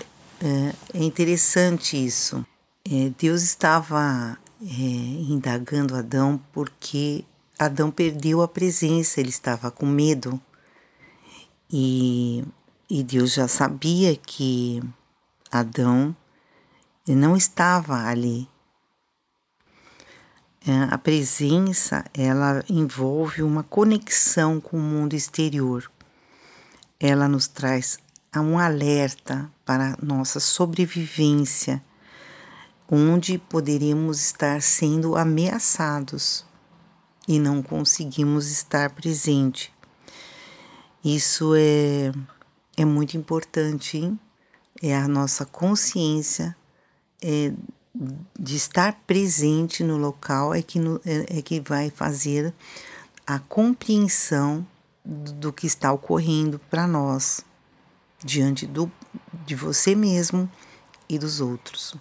[0.40, 2.44] é, é interessante isso.
[2.84, 7.24] É, Deus estava é, indagando Adão porque
[7.58, 10.40] Adão perdeu a presença, ele estava com medo.
[11.70, 12.44] E,
[12.90, 14.82] e Deus já sabia que
[15.50, 16.14] Adão
[17.06, 18.48] não estava ali.
[20.66, 25.90] É, a presença, ela envolve uma conexão com o mundo exterior.
[27.00, 27.98] Ela nos traz
[28.36, 31.82] um alerta para nossa sobrevivência,
[32.88, 36.44] onde poderíamos estar sendo ameaçados
[37.26, 39.72] e não conseguimos estar presente.
[41.04, 42.12] Isso é,
[42.76, 44.18] é muito importante, hein?
[44.82, 46.56] é a nossa consciência
[47.22, 47.52] é,
[47.94, 52.52] de estar presente no local é que, no, é, é que vai fazer
[53.26, 54.66] a compreensão
[55.04, 57.44] do, do que está ocorrendo para nós
[58.24, 58.90] diante do,
[59.44, 60.50] de você mesmo
[61.08, 61.94] e dos outros.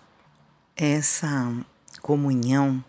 [0.76, 1.54] Essa
[2.02, 2.84] comunhão,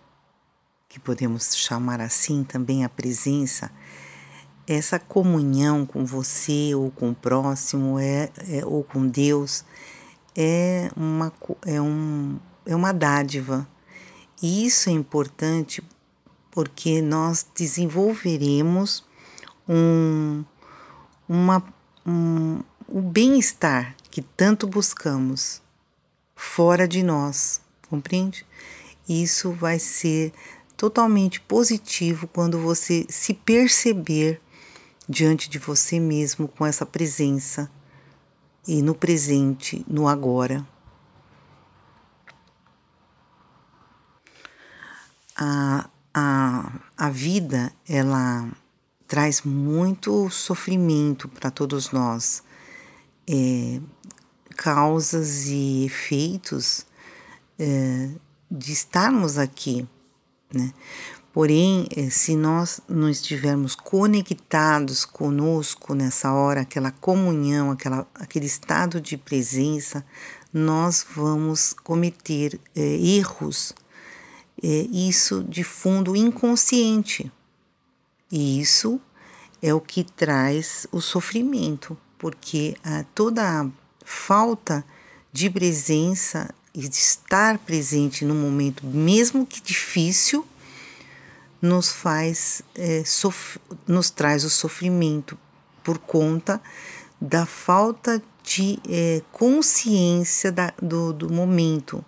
[0.89, 3.71] que podemos chamar assim também a presença,
[4.67, 9.65] essa comunhão com você ou com o próximo é, é ou com Deus
[10.37, 11.33] é uma,
[11.67, 13.67] é um, é uma dádiva.
[14.43, 15.83] E isso é importante
[16.51, 19.05] porque nós desenvolveremos
[19.69, 20.45] um,
[21.29, 21.65] uma,
[22.07, 25.63] um, o bem-estar que tanto buscamos
[26.37, 28.45] fora de nós, compreende?
[29.09, 30.33] Isso vai ser
[30.77, 34.41] totalmente positivo quando você se perceber
[35.09, 37.71] diante de você mesmo com essa presença
[38.67, 40.67] e no presente, no agora.
[45.43, 48.49] A, a, a vida ela
[49.09, 52.43] traz muito sofrimento para todos nós,
[53.29, 53.81] é,
[54.57, 56.87] causas e efeitos
[57.59, 58.11] é,
[58.51, 59.87] de estarmos aqui,
[60.53, 60.73] né?
[61.33, 69.01] Porém, é, se nós não estivermos conectados conosco nessa hora, aquela comunhão, aquela, aquele estado
[69.01, 70.05] de presença,
[70.53, 73.73] nós vamos cometer é, erros
[74.69, 77.31] isso de fundo inconsciente.
[78.31, 79.01] E isso
[79.61, 83.67] é o que traz o sofrimento, porque a, toda a
[84.05, 84.85] falta
[85.33, 90.47] de presença e de estar presente no momento, mesmo que difícil,
[91.61, 93.05] nos faz é,
[93.87, 95.39] nos traz o sofrimento
[95.85, 96.61] por conta
[97.21, 102.05] da falta de é, consciência da, do, do momento,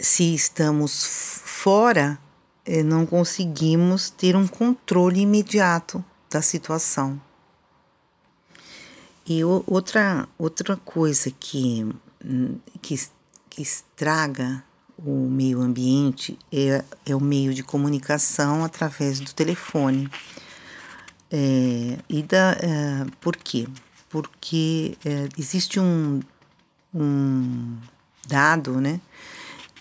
[0.00, 1.04] se estamos
[1.44, 2.18] fora,
[2.64, 7.20] eh, não conseguimos ter um controle imediato da situação.
[9.26, 11.86] E outra, outra coisa que,
[12.82, 12.96] que,
[13.48, 14.64] que estraga
[14.98, 20.10] o meio ambiente é, é o meio de comunicação através do telefone.
[21.30, 23.68] É, e da, é, por quê?
[24.08, 26.20] Porque é, existe um,
[26.92, 27.76] um
[28.26, 29.00] dado, né?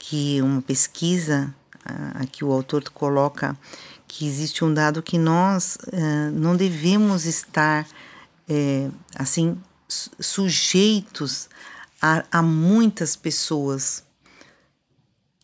[0.09, 1.53] Que uma pesquisa,
[2.15, 3.55] aqui o autor coloca
[4.07, 7.87] que existe um dado que nós uh, não devemos estar
[8.47, 9.55] é, assim
[9.87, 11.47] sujeitos
[12.01, 14.03] a, a, muitas pessoas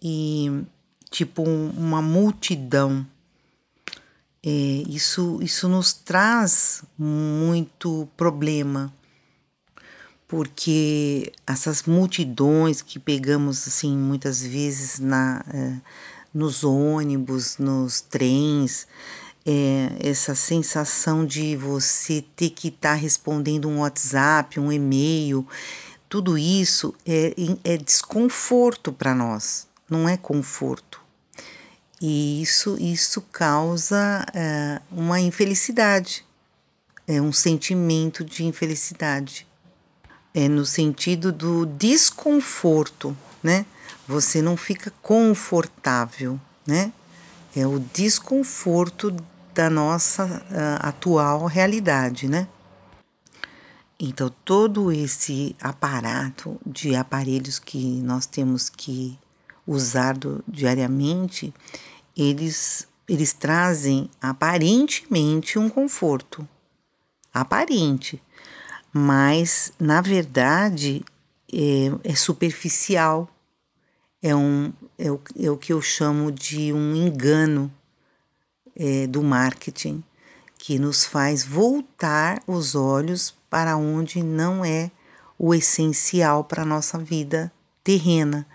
[0.02, 0.64] e
[1.12, 3.06] tipo um, uma multidão.
[4.44, 4.50] É,
[4.90, 8.92] isso, isso nos traz muito problema
[10.36, 15.76] porque essas multidões que pegamos assim muitas vezes na é,
[16.34, 18.86] nos ônibus, nos trens,
[19.46, 25.48] é, essa sensação de você ter que estar tá respondendo um WhatsApp, um e-mail,
[26.10, 27.34] tudo isso é,
[27.64, 31.00] é desconforto para nós, não é conforto.
[32.02, 36.26] E isso, isso causa é, uma infelicidade,
[37.08, 39.48] é um sentimento de infelicidade
[40.36, 43.66] é no sentido do desconforto, né?
[44.06, 46.92] Você não fica confortável, né?
[47.56, 49.16] É o desconforto
[49.54, 52.50] da nossa uh, atual realidade, né?
[53.98, 59.18] Então, todo esse aparato de aparelhos que nós temos que
[59.66, 61.54] usar do, diariamente,
[62.16, 66.46] eles, eles trazem aparentemente um conforto.
[67.34, 68.22] aparente,
[68.98, 71.04] mas na verdade
[71.52, 73.30] é, é superficial,
[74.24, 77.70] é, um, é, o, é o que eu chamo de um engano
[78.74, 80.02] é, do marketing,
[80.58, 84.90] que nos faz voltar os olhos para onde não é
[85.38, 87.52] o essencial para a nossa vida
[87.84, 88.48] terrena.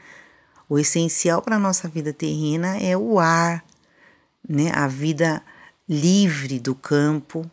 [0.70, 3.62] O essencial para a nossa vida terrena é o ar,
[4.48, 4.72] né?
[4.74, 5.42] a vida
[5.86, 7.48] livre do campo,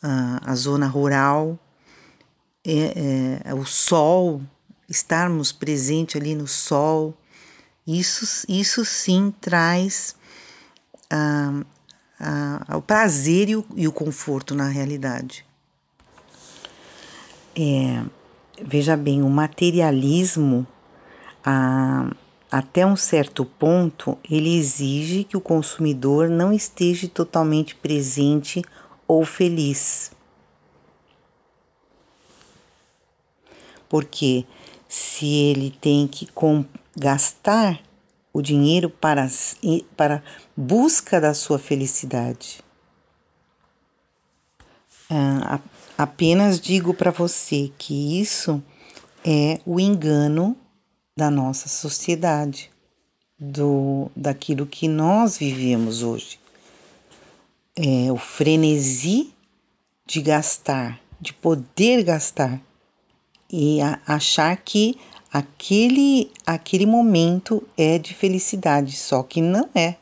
[0.00, 1.58] a, a zona rural,
[2.66, 4.40] é, é, o sol,
[4.88, 7.14] estarmos presentes ali no sol,
[7.86, 10.16] isso, isso sim traz
[11.10, 11.62] ah,
[12.18, 15.44] ah, o prazer e o, e o, conforto na realidade.
[17.54, 18.02] É,
[18.62, 20.66] veja bem, o materialismo,
[21.44, 22.10] ah,
[22.50, 28.62] até um certo ponto, ele exige que o consumidor não esteja totalmente presente
[29.06, 30.13] ou feliz.
[33.94, 34.44] Porque
[34.88, 36.28] se ele tem que
[36.96, 37.80] gastar
[38.32, 39.30] o dinheiro para,
[39.96, 40.20] para
[40.56, 42.60] busca da sua felicidade.
[45.08, 45.60] Ah,
[45.96, 48.60] apenas digo para você que isso
[49.24, 50.56] é o engano
[51.16, 52.72] da nossa sociedade,
[53.38, 56.40] do daquilo que nós vivemos hoje.
[57.76, 59.32] É o frenesi
[60.04, 62.60] de gastar, de poder gastar
[63.56, 64.98] e achar que
[65.32, 69.94] aquele aquele momento é de felicidade, só que não é.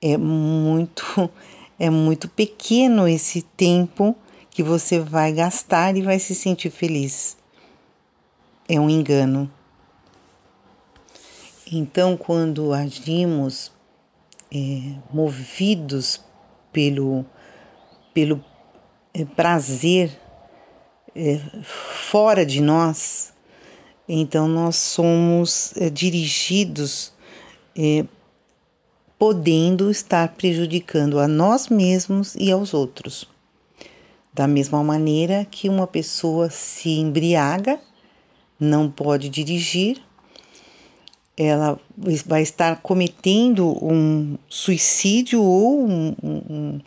[0.00, 1.30] É muito
[1.78, 4.16] é muito pequeno esse tempo
[4.50, 7.36] que você vai gastar e vai se sentir feliz.
[8.66, 9.50] É um engano.
[11.70, 13.70] Então, quando agimos
[14.50, 16.18] é, movidos
[16.72, 17.26] pelo,
[18.14, 18.42] pelo
[19.12, 20.18] é, prazer
[21.18, 23.32] é, fora de nós,
[24.08, 27.12] então nós somos é, dirigidos
[27.76, 28.04] é,
[29.18, 33.28] podendo estar prejudicando a nós mesmos e aos outros.
[34.32, 37.80] Da mesma maneira que uma pessoa se embriaga,
[38.60, 40.00] não pode dirigir,
[41.36, 41.80] ela
[42.26, 46.80] vai estar cometendo um suicídio ou um, um,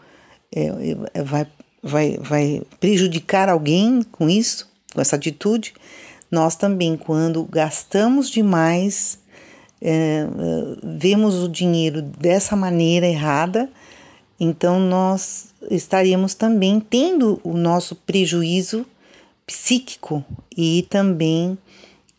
[0.53, 0.67] é,
[1.13, 1.47] é, vai,
[1.81, 5.73] vai, vai prejudicar alguém com isso, com essa atitude.
[6.29, 9.19] Nós também, quando gastamos demais,
[9.81, 10.25] é,
[10.83, 13.69] vemos o dinheiro dessa maneira errada,
[14.39, 18.85] então nós estaríamos também tendo o nosso prejuízo
[19.45, 20.23] psíquico
[20.55, 21.57] e também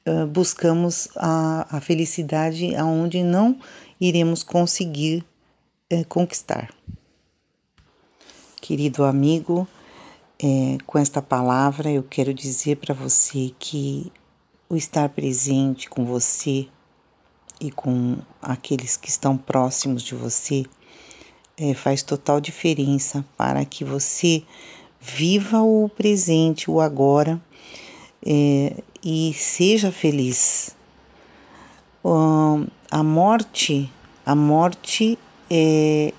[0.06, 3.58] uh, buscamos a, a felicidade aonde não
[4.00, 5.24] iremos conseguir
[5.92, 6.68] uh, conquistar.
[8.72, 9.68] Querido amigo,
[10.42, 14.10] é, com esta palavra eu quero dizer para você que
[14.66, 16.66] o estar presente com você
[17.60, 20.64] e com aqueles que estão próximos de você
[21.58, 24.42] é, faz total diferença para que você
[24.98, 27.38] viva o presente, o agora
[28.24, 30.74] é, e seja feliz.
[32.02, 33.92] Um, a morte,
[34.24, 35.18] a morte
[35.50, 36.14] é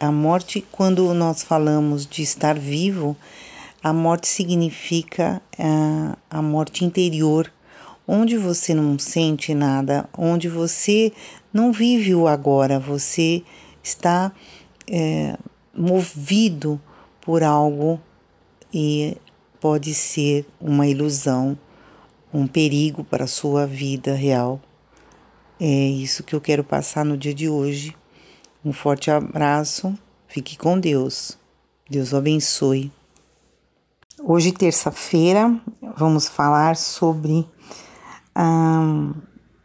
[0.00, 3.16] a morte quando nós falamos de estar vivo,
[3.82, 7.52] a morte significa uh, a morte interior,
[8.06, 11.12] onde você não sente nada, onde você
[11.52, 13.42] não vive o agora, você
[13.82, 14.32] está
[14.88, 15.36] é,
[15.74, 16.80] movido
[17.20, 18.00] por algo
[18.72, 19.16] e
[19.60, 21.58] pode ser uma ilusão,
[22.32, 24.60] um perigo para a sua vida real.
[25.58, 27.96] É isso que eu quero passar no dia de hoje.
[28.66, 29.96] Um forte abraço,
[30.26, 31.38] fique com Deus.
[31.88, 32.90] Deus o abençoe.
[34.20, 35.56] Hoje, terça-feira,
[35.96, 37.48] vamos falar sobre
[38.36, 39.14] hum,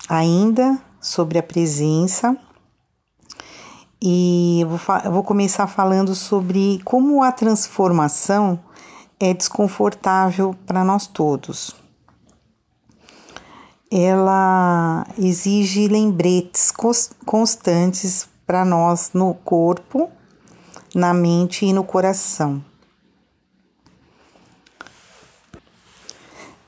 [0.07, 2.37] ainda sobre a presença
[3.99, 8.59] e eu vou, eu vou começar falando sobre como a transformação
[9.19, 11.75] é desconfortável para nós todos.
[13.89, 16.71] Ela exige lembretes
[17.25, 20.11] constantes para nós no corpo,
[20.93, 22.61] na mente e no coração.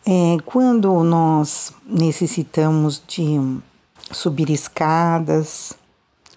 [0.05, 3.37] É, quando nós necessitamos de
[4.13, 5.73] subir escadas,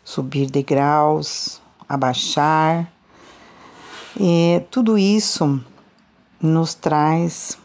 [0.03, 2.91] subir degraus, abaixar.
[4.19, 5.65] E tudo isso
[6.43, 7.57] nos traz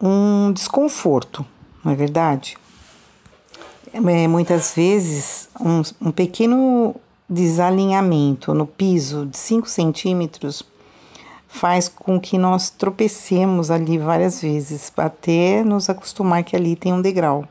[0.00, 1.46] um desconforto,
[1.84, 2.58] não é verdade?
[3.94, 6.96] É, muitas vezes, um, um pequeno
[7.28, 10.62] desalinhamento no piso de 5 centímetros
[11.46, 17.02] faz com que nós tropecemos ali várias vezes, até nos acostumar que ali tem um
[17.02, 17.44] degrau.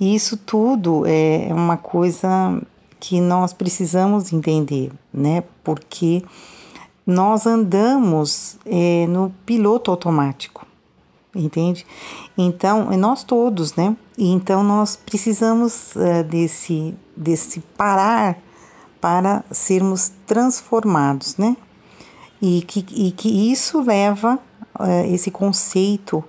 [0.00, 2.28] E isso tudo é uma coisa
[2.98, 5.44] que nós precisamos entender, né?
[5.62, 6.22] Porque
[7.06, 10.66] nós andamos é, no piloto automático,
[11.34, 11.86] entende?
[12.36, 13.96] Então, nós todos, né?
[14.16, 18.38] Então, nós precisamos é, desse, desse parar
[19.00, 21.56] para sermos transformados, né?
[22.40, 24.38] E que, e que isso leva
[24.80, 26.22] é, esse conceito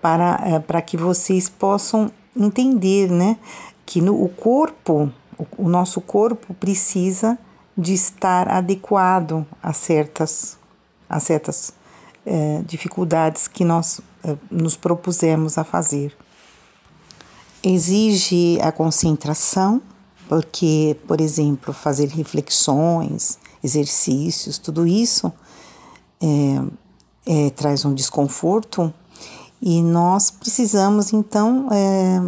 [0.00, 3.36] para, é, para que vocês possam entender, né?
[3.84, 7.38] Que no, o corpo, o, o nosso corpo precisa
[7.76, 10.56] de estar adequado a certas,
[11.08, 11.74] a certas
[12.26, 16.16] é, dificuldades que nós é, nos propusemos a fazer.
[17.62, 19.80] Exige a concentração,
[20.28, 25.32] porque, por exemplo, fazer reflexões, exercícios, tudo isso
[26.20, 28.92] é, é, traz um desconforto
[29.60, 32.20] e nós precisamos então é,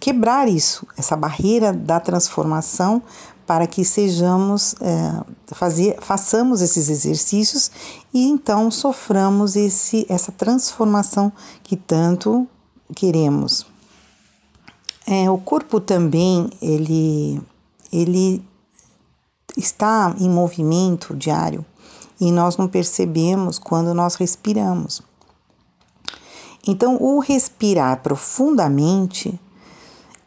[0.00, 3.02] quebrar isso, essa barreira da transformação,
[3.48, 7.70] para que sejamos, é, fazer, façamos esses exercícios
[8.12, 11.32] e então soframos esse, essa transformação
[11.64, 12.46] que tanto
[12.94, 13.64] queremos.
[15.06, 17.40] É, o corpo também ele,
[17.90, 18.44] ele
[19.56, 21.64] está em movimento diário
[22.20, 25.00] e nós não percebemos quando nós respiramos.
[26.66, 29.40] Então, o respirar profundamente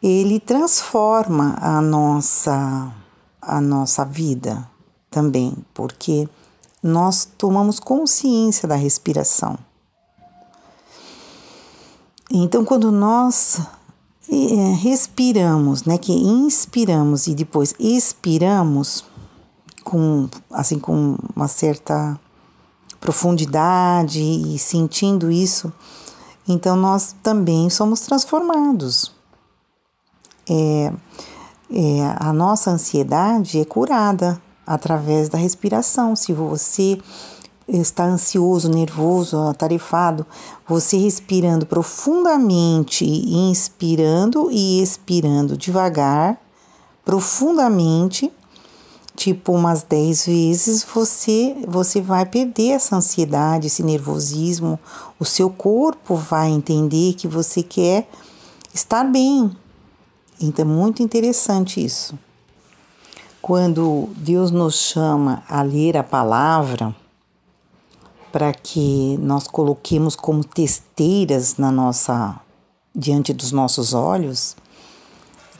[0.02, 2.92] ele transforma a nossa
[3.42, 4.66] a nossa vida
[5.10, 6.28] também, porque
[6.80, 9.58] nós tomamos consciência da respiração.
[12.30, 13.60] Então, quando nós
[14.30, 19.04] é, respiramos, né, que inspiramos e depois expiramos
[19.84, 22.18] com assim com uma certa
[23.00, 25.72] profundidade e sentindo isso,
[26.48, 29.12] então nós também somos transformados.
[30.48, 30.92] É,
[31.72, 36.14] é, a nossa ansiedade é curada através da respiração.
[36.14, 36.98] Se você
[37.66, 40.26] está ansioso, nervoso, atarefado,
[40.66, 46.38] você respirando profundamente, inspirando e expirando devagar,
[47.04, 48.30] profundamente,
[49.16, 54.78] tipo umas 10 vezes, você você vai perder essa ansiedade, esse nervosismo,
[55.18, 58.08] o seu corpo vai entender que você quer
[58.74, 59.54] estar bem,
[60.44, 62.18] então é muito interessante isso.
[63.40, 66.94] Quando Deus nos chama a ler a palavra,
[68.30, 72.40] para que nós coloquemos como testeiras na nossa
[72.94, 74.56] diante dos nossos olhos,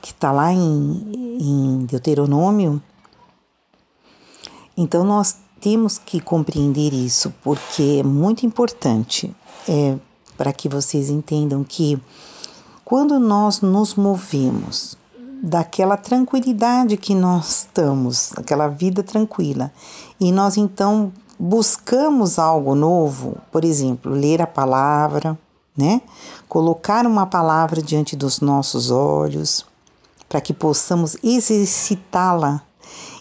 [0.00, 2.82] que está lá em, em Deuteronômio.
[4.76, 9.34] Então nós temos que compreender isso, porque é muito importante
[9.68, 9.96] é,
[10.36, 12.00] para que vocês entendam que
[12.92, 14.98] quando nós nos movemos
[15.42, 19.72] daquela tranquilidade que nós estamos, aquela vida tranquila,
[20.20, 25.38] e nós então buscamos algo novo, por exemplo, ler a palavra,
[25.74, 26.02] né?
[26.46, 29.64] Colocar uma palavra diante dos nossos olhos,
[30.28, 32.60] para que possamos exercitá-la.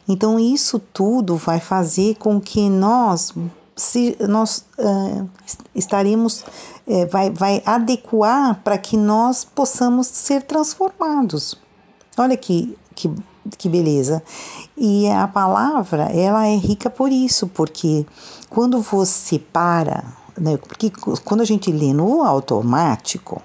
[0.05, 3.33] Então, isso tudo vai fazer com que nós
[3.81, 5.27] se nós uh,
[5.73, 6.41] estaremos
[6.85, 11.57] uh, vai, vai adequar para que nós possamos ser transformados.
[12.15, 13.11] Olha que, que,
[13.57, 14.21] que beleza.
[14.77, 18.05] E a palavra, ela é rica por isso, porque
[18.49, 20.03] quando você para,
[20.37, 20.91] né, porque
[21.25, 23.41] quando a gente lê no automático,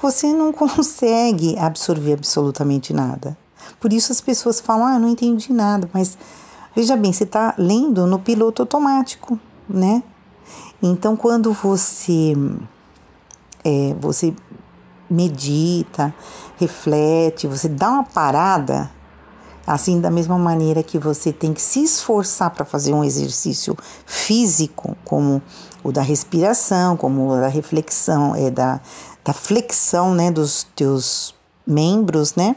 [0.00, 3.36] você não consegue absorver absolutamente nada.
[3.78, 6.16] Por isso as pessoas falam, ah, não entendi nada, mas
[6.74, 9.38] veja bem, você está lendo no piloto automático
[9.72, 10.02] né?
[10.82, 12.34] Então, quando você
[13.64, 14.34] é, você
[15.08, 16.14] medita,
[16.58, 18.90] reflete, você dá uma parada,
[19.66, 24.96] assim da mesma maneira que você tem que se esforçar para fazer um exercício físico,
[25.04, 25.42] como
[25.82, 28.80] o da respiração, como o da reflexão, é da,
[29.24, 31.34] da flexão, né, dos teus
[31.66, 32.56] membros, né?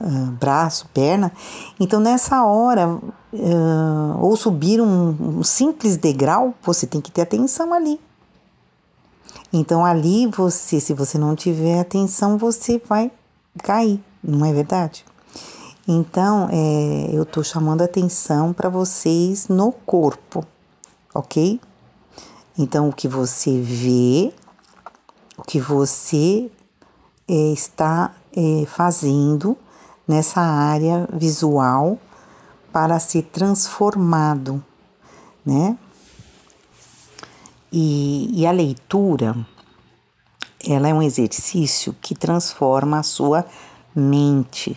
[0.00, 1.32] Uh, braço, perna.
[1.78, 2.98] Então, nessa hora,
[3.32, 8.00] uh, ou subir um, um simples degrau, você tem que ter atenção ali.
[9.52, 13.10] Então ali você, se você não tiver atenção, você vai
[13.62, 15.04] cair, não é verdade?
[15.86, 20.44] Então é, eu estou chamando atenção para vocês no corpo,
[21.12, 21.60] ok?
[22.56, 24.32] Então o que você vê,
[25.36, 26.50] o que você
[27.26, 29.56] é, está é, fazendo
[30.06, 31.98] nessa área visual
[32.72, 34.62] para ser transformado,
[35.44, 35.76] né?
[37.72, 39.36] E, e a leitura,
[40.66, 43.46] ela é um exercício que transforma a sua
[43.94, 44.76] mente.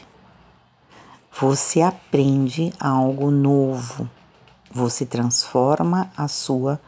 [1.40, 4.10] Você aprende algo novo.
[4.72, 6.80] Você transforma a sua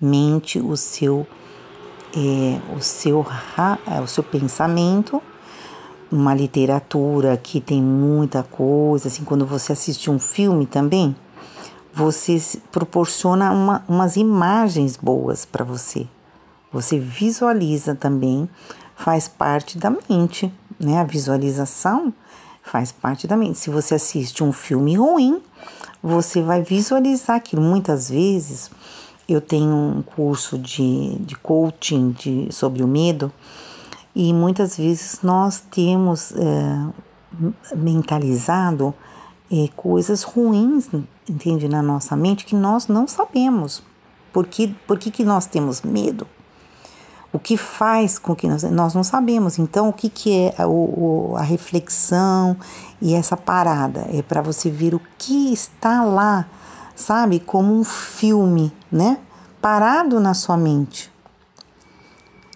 [0.00, 1.26] mente, o seu,
[2.16, 3.24] é, o seu,
[4.02, 5.22] o seu pensamento
[6.12, 11.16] uma literatura que tem muita coisa, assim, quando você assiste um filme também,
[11.92, 12.40] você
[12.70, 16.06] proporciona uma, umas imagens boas para você.
[16.70, 18.48] Você visualiza também,
[18.94, 20.98] faz parte da mente, né?
[20.98, 22.12] A visualização
[22.62, 23.58] faz parte da mente.
[23.58, 25.42] Se você assiste um filme ruim,
[26.02, 27.62] você vai visualizar aquilo.
[27.62, 28.70] Muitas vezes
[29.28, 33.32] eu tenho um curso de, de coaching de, sobre o medo
[34.14, 36.86] e muitas vezes nós temos é,
[37.74, 38.94] mentalizado
[39.50, 40.88] é, coisas ruins,
[41.28, 43.82] entende, na nossa mente que nós não sabemos.
[44.32, 46.26] Por que, por que, que nós temos medo?
[47.32, 49.58] O que faz com que nós, nós não sabemos.
[49.58, 52.56] Então, o que, que é a, o, a reflexão
[53.00, 54.06] e essa parada?
[54.12, 56.46] É para você ver o que está lá,
[56.94, 57.40] sabe?
[57.40, 59.18] Como um filme, né?
[59.62, 61.11] Parado na sua mente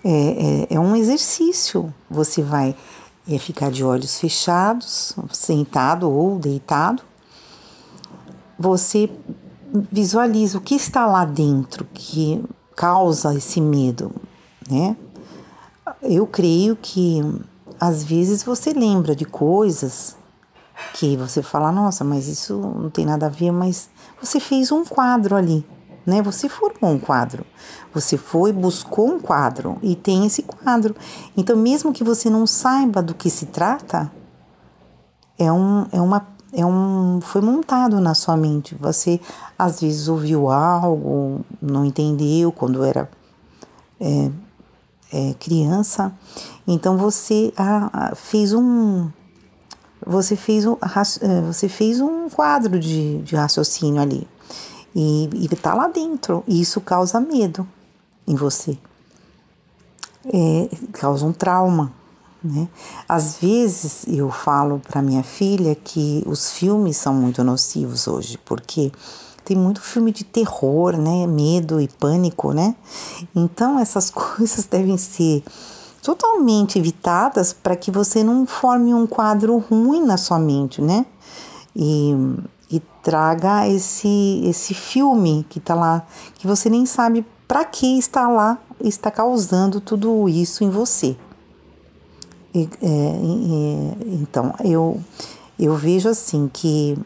[0.08, 1.92] é, é, é um exercício.
[2.08, 2.76] Você vai
[3.28, 7.02] é, ficar de olhos fechados, sentado ou deitado.
[8.56, 9.10] Você
[9.90, 12.42] visualiza o que está lá dentro que
[12.76, 14.12] causa esse medo,
[14.70, 14.96] né?
[16.00, 17.20] Eu creio que
[17.80, 20.16] às vezes você lembra de coisas
[20.94, 23.90] que você fala, nossa, mas isso não tem nada a ver, mas
[24.20, 25.66] você fez um quadro ali
[26.06, 26.22] né?
[26.22, 27.44] Você formou um quadro.
[27.92, 30.94] Você foi, buscou um quadro e tem esse quadro.
[31.36, 34.10] Então, mesmo que você não saiba do que se trata,
[35.36, 38.76] é um, é uma, é um, foi montado na sua mente.
[38.76, 39.20] Você
[39.58, 43.10] às vezes ouviu algo, não entendeu quando era
[43.98, 44.30] é,
[45.12, 46.12] é, criança.
[46.66, 49.10] Então você ah, fez um,
[50.06, 50.76] você fez um,
[51.20, 54.28] é, você fez um quadro de, de raciocínio ali
[54.98, 56.42] e está lá dentro.
[56.48, 57.68] E isso causa medo
[58.26, 58.78] em você.
[60.24, 61.92] É, causa um trauma.
[62.42, 62.68] Né?
[63.06, 68.90] Às vezes eu falo para minha filha que os filmes são muito nocivos hoje, porque
[69.44, 71.26] tem muito filme de terror, né?
[71.26, 72.74] Medo e pânico, né?
[73.34, 75.42] Então essas coisas devem ser
[76.02, 81.04] totalmente evitadas para que você não forme um quadro ruim na sua mente, né?
[81.74, 82.14] E
[83.06, 86.04] traga esse esse filme que está lá,
[86.34, 91.16] que você nem sabe para que está lá, está causando tudo isso em você.
[92.52, 95.00] E, é, então, eu,
[95.56, 96.98] eu vejo assim que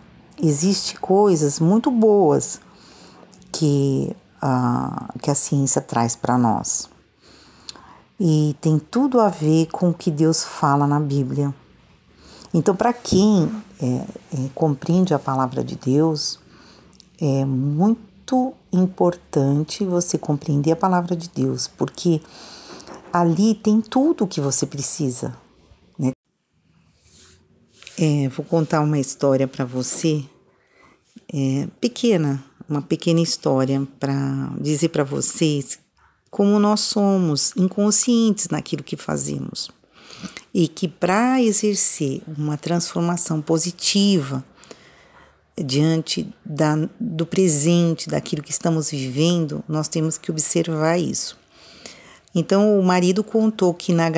[0.43, 2.63] existe coisas muito boas
[3.53, 6.89] que a, que a ciência traz para nós.
[8.19, 11.55] E tem tudo a ver com o que Deus fala na Bíblia.
[12.55, 13.51] Então, para quem
[13.83, 16.39] é, é, compreende a palavra de Deus,
[17.19, 22.21] é muito importante você compreender a palavra de Deus, porque
[23.13, 25.35] ali tem tudo o que você precisa.
[25.99, 26.13] Né?
[27.99, 30.25] É, vou contar uma história para você,
[31.33, 35.79] é, pequena, uma pequena história para dizer para vocês
[36.31, 39.71] como nós somos inconscientes naquilo que fazemos
[40.53, 44.45] e que para exercer uma transformação positiva
[45.57, 51.39] diante da, do presente, daquilo que estamos vivendo, nós temos que observar isso.
[52.35, 54.13] Então, o marido contou que, na, uh,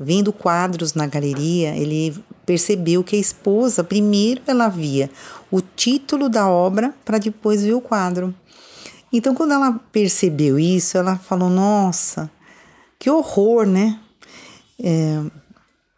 [0.00, 2.16] vendo quadros na galeria, ele
[2.46, 5.10] percebeu que a esposa, primeiro ela via
[5.50, 8.32] o título da obra para depois ver o quadro.
[9.12, 12.30] Então, quando ela percebeu isso, ela falou: Nossa,
[12.98, 13.98] que horror, né?
[14.82, 15.22] É,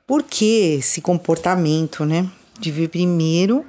[0.07, 2.29] por que esse comportamento, né?
[2.61, 3.65] De ver primeiro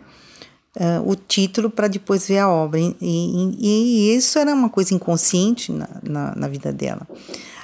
[0.75, 2.79] uh, o título para depois ver a obra.
[2.79, 7.07] E, e, e, isso era uma coisa inconsciente na, na, na vida dela.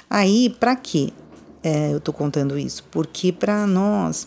[0.08, 1.12] Aí, para que
[1.62, 2.84] é, eu estou contando isso?
[2.90, 4.26] Porque para nós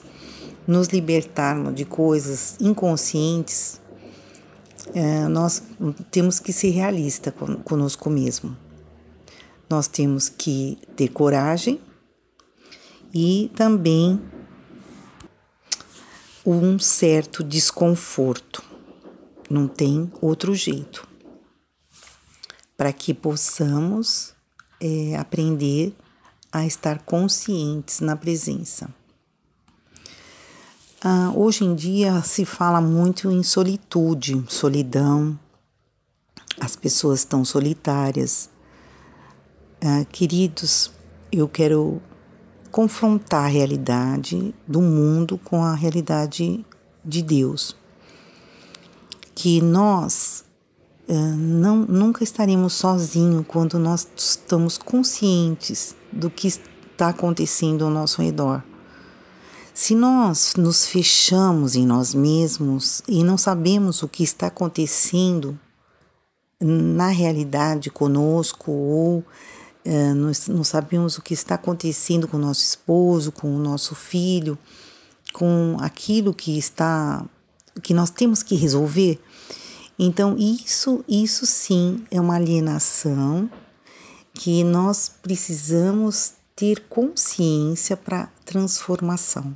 [0.68, 3.82] nos libertarmos de coisas inconscientes,
[4.94, 5.64] é, nós
[6.12, 8.56] temos que ser realistas conosco mesmo.
[9.70, 11.80] Nós temos que ter coragem
[13.14, 14.20] e também
[16.46, 18.64] um certo desconforto.
[19.50, 21.08] Não tem outro jeito.
[22.76, 24.34] Para que possamos
[24.82, 25.94] é, aprender
[26.52, 28.94] a estar conscientes na presença.
[31.02, 35.38] Ah, hoje em dia se fala muito em solitude, solidão,
[36.60, 38.50] as pessoas estão solitárias.
[39.84, 40.92] Uh, queridos,
[41.32, 42.02] eu quero
[42.74, 46.66] confrontar a realidade do mundo com a realidade
[47.06, 47.76] de Deus.
[49.36, 50.44] Que nós
[51.08, 58.24] uh, não, nunca estaremos sozinhos quando nós estamos conscientes do que está acontecendo ao nosso
[58.24, 58.64] redor.
[59.72, 65.60] Se nós nos fechamos em nós mesmos e não sabemos o que está acontecendo
[66.60, 69.24] na realidade conosco ou
[69.86, 73.96] é, nós não sabemos o que está acontecendo com o nosso esposo, com o nosso
[73.96, 74.58] filho,
[75.34, 77.26] com aquilo que está
[77.82, 79.20] que nós temos que resolver.
[79.98, 83.50] Então isso isso sim é uma alienação
[84.34, 89.56] que nós precisamos ter consciência para transformação.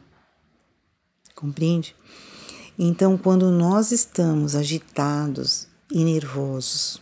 [1.35, 1.95] Compreende?
[2.79, 7.01] Então, quando nós estamos agitados e nervosos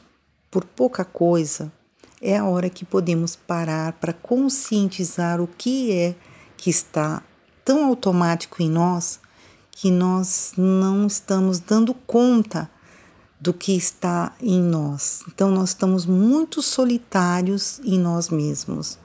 [0.49, 1.71] por pouca coisa,
[2.26, 6.15] é a hora que podemos parar para conscientizar o que é
[6.57, 7.21] que está
[7.63, 9.19] tão automático em nós
[9.69, 12.69] que nós não estamos dando conta
[13.39, 15.21] do que está em nós.
[15.28, 18.97] Então, nós estamos muito solitários em nós mesmos,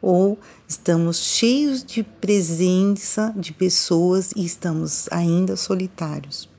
[0.00, 6.51] ou estamos cheios de presença de pessoas e estamos ainda solitários.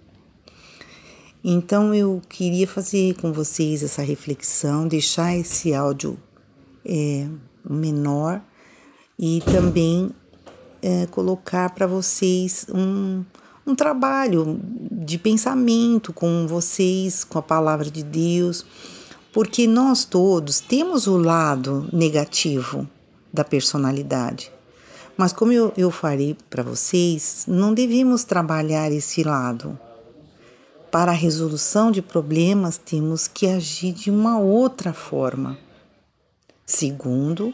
[1.44, 6.18] Então eu queria fazer com vocês essa reflexão, deixar esse áudio
[6.86, 7.28] é,
[7.70, 8.41] menor
[9.20, 10.10] e também
[10.82, 13.26] é, colocar para vocês um,
[13.68, 14.58] um trabalho
[14.89, 18.66] de pensamento com vocês, com a palavra de Deus,
[19.34, 22.88] porque nós todos temos o lado negativo
[23.34, 24.50] da personalidade.
[25.18, 29.78] Mas como eu, eu falei para vocês, não devemos trabalhar esse lado
[30.94, 35.58] para a resolução de problemas, temos que agir de uma outra forma,
[36.68, 37.52] segundo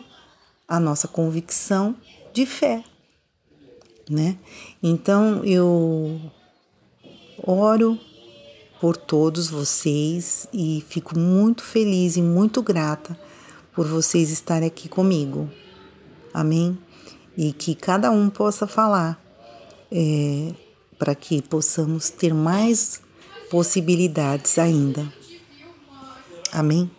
[0.67, 1.95] a nossa convicção
[2.33, 2.83] de fé,
[4.09, 4.37] né?
[4.83, 6.19] Então eu
[7.41, 7.97] oro
[8.81, 13.17] por todos vocês e fico muito feliz e muito grata
[13.73, 15.49] por vocês estarem aqui comigo.
[16.33, 16.77] Amém?
[17.37, 19.17] E que cada um possa falar
[19.89, 20.53] é,
[20.97, 23.07] para que possamos ter mais
[23.49, 25.01] possibilidades ainda.
[26.51, 26.89] Amém?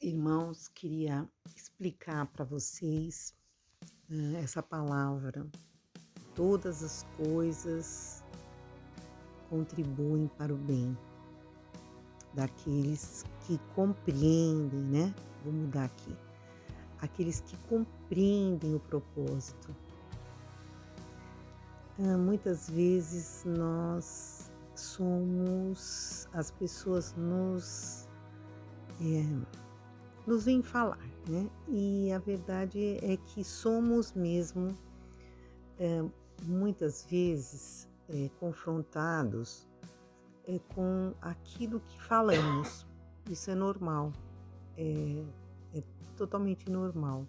[0.00, 3.34] Irmãos, queria explicar para vocês
[4.10, 5.46] uh, essa palavra.
[6.34, 8.22] Todas as coisas
[9.48, 10.96] contribuem para o bem
[12.34, 15.14] daqueles que compreendem, né?
[15.44, 16.16] Vou mudar aqui.
[17.00, 19.74] Aqueles que compreendem o propósito.
[21.98, 28.08] Uh, muitas vezes nós somos, as pessoas nos,
[29.00, 29.46] é,
[30.26, 31.48] nos vêm falar, né?
[31.68, 34.76] E a verdade é que somos mesmo
[35.78, 36.04] é,
[36.44, 39.66] muitas vezes é, confrontados
[40.74, 42.86] com aquilo que falamos.
[43.30, 44.12] Isso é normal,
[44.76, 45.24] é,
[45.74, 45.82] é
[46.16, 47.26] totalmente normal.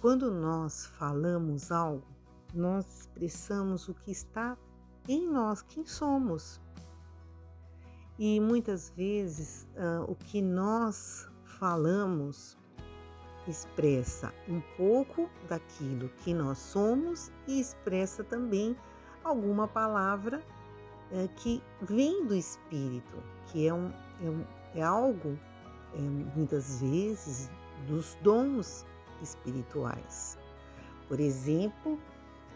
[0.00, 2.13] Quando nós falamos algo,
[2.54, 4.56] nós expressamos o que está
[5.08, 6.60] em nós quem somos.
[8.18, 11.28] E muitas vezes uh, o que nós
[11.58, 12.56] falamos
[13.46, 18.76] expressa um pouco daquilo que nós somos e expressa também
[19.22, 20.42] alguma palavra
[21.10, 23.92] uh, que vem do Espírito, que é, um,
[24.22, 24.44] é, um,
[24.74, 25.38] é algo,
[25.94, 25.98] é,
[26.36, 27.50] muitas vezes,
[27.86, 28.86] dos dons
[29.20, 30.38] espirituais.
[31.08, 31.98] Por exemplo,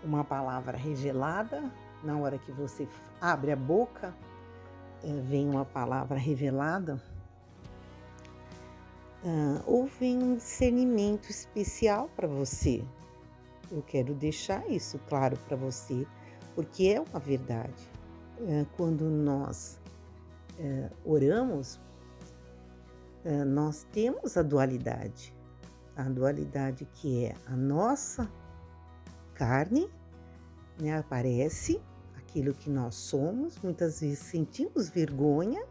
[0.04, 1.70] uma palavra revelada
[2.02, 2.88] na hora que você
[3.20, 4.14] abre a boca,
[5.02, 7.00] é, vem uma palavra revelada,
[9.24, 12.84] uh, ou vem um discernimento especial para você.
[13.70, 16.06] Eu quero deixar isso claro para você,
[16.54, 17.88] porque é uma verdade.
[18.38, 19.80] Uh, quando nós
[20.58, 21.80] uh, oramos,
[23.46, 25.34] nós temos a dualidade.
[25.94, 28.30] A dualidade que é a nossa
[29.38, 29.88] carne,
[30.80, 31.80] né, aparece
[32.16, 35.64] aquilo que nós somos, muitas vezes sentimos vergonha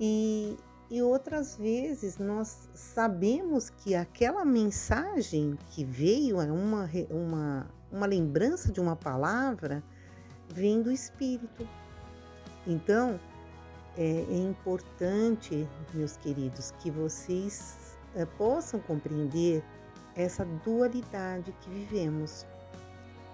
[0.00, 0.56] e,
[0.90, 8.72] e outras vezes nós sabemos que aquela mensagem que veio é uma, uma, uma lembrança
[8.72, 9.82] de uma palavra,
[10.48, 11.66] vem do Espírito.
[12.66, 13.18] Então,
[13.96, 19.64] é, é importante, meus queridos, que vocês é, possam compreender
[20.18, 22.44] essa dualidade que vivemos.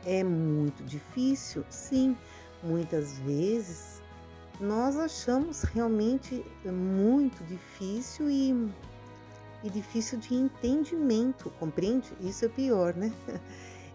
[0.05, 1.65] É muito difícil?
[1.71, 2.17] Sim,
[2.63, 4.03] muitas vezes
[4.61, 8.71] nós achamos realmente muito difícil e
[9.65, 12.13] e difícil de entendimento, compreende?
[12.21, 13.11] Isso é pior, né?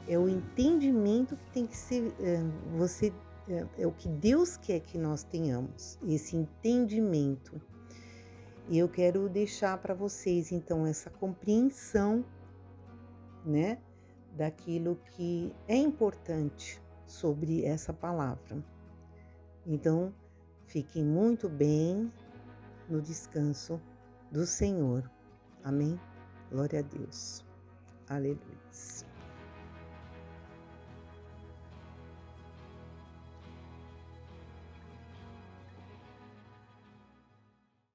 [0.07, 2.43] É o entendimento que tem que ser é,
[2.75, 3.13] você
[3.47, 7.61] é, é o que Deus quer que nós tenhamos, esse entendimento.
[8.67, 12.25] E eu quero deixar para vocês então essa compreensão,
[13.45, 13.77] né,
[14.35, 18.63] daquilo que é importante sobre essa palavra.
[19.65, 20.13] Então,
[20.65, 22.11] fiquem muito bem
[22.87, 23.81] no descanso
[24.31, 25.09] do Senhor.
[25.63, 25.99] Amém?
[26.51, 27.43] Glória a Deus.
[28.07, 29.08] Aleluia.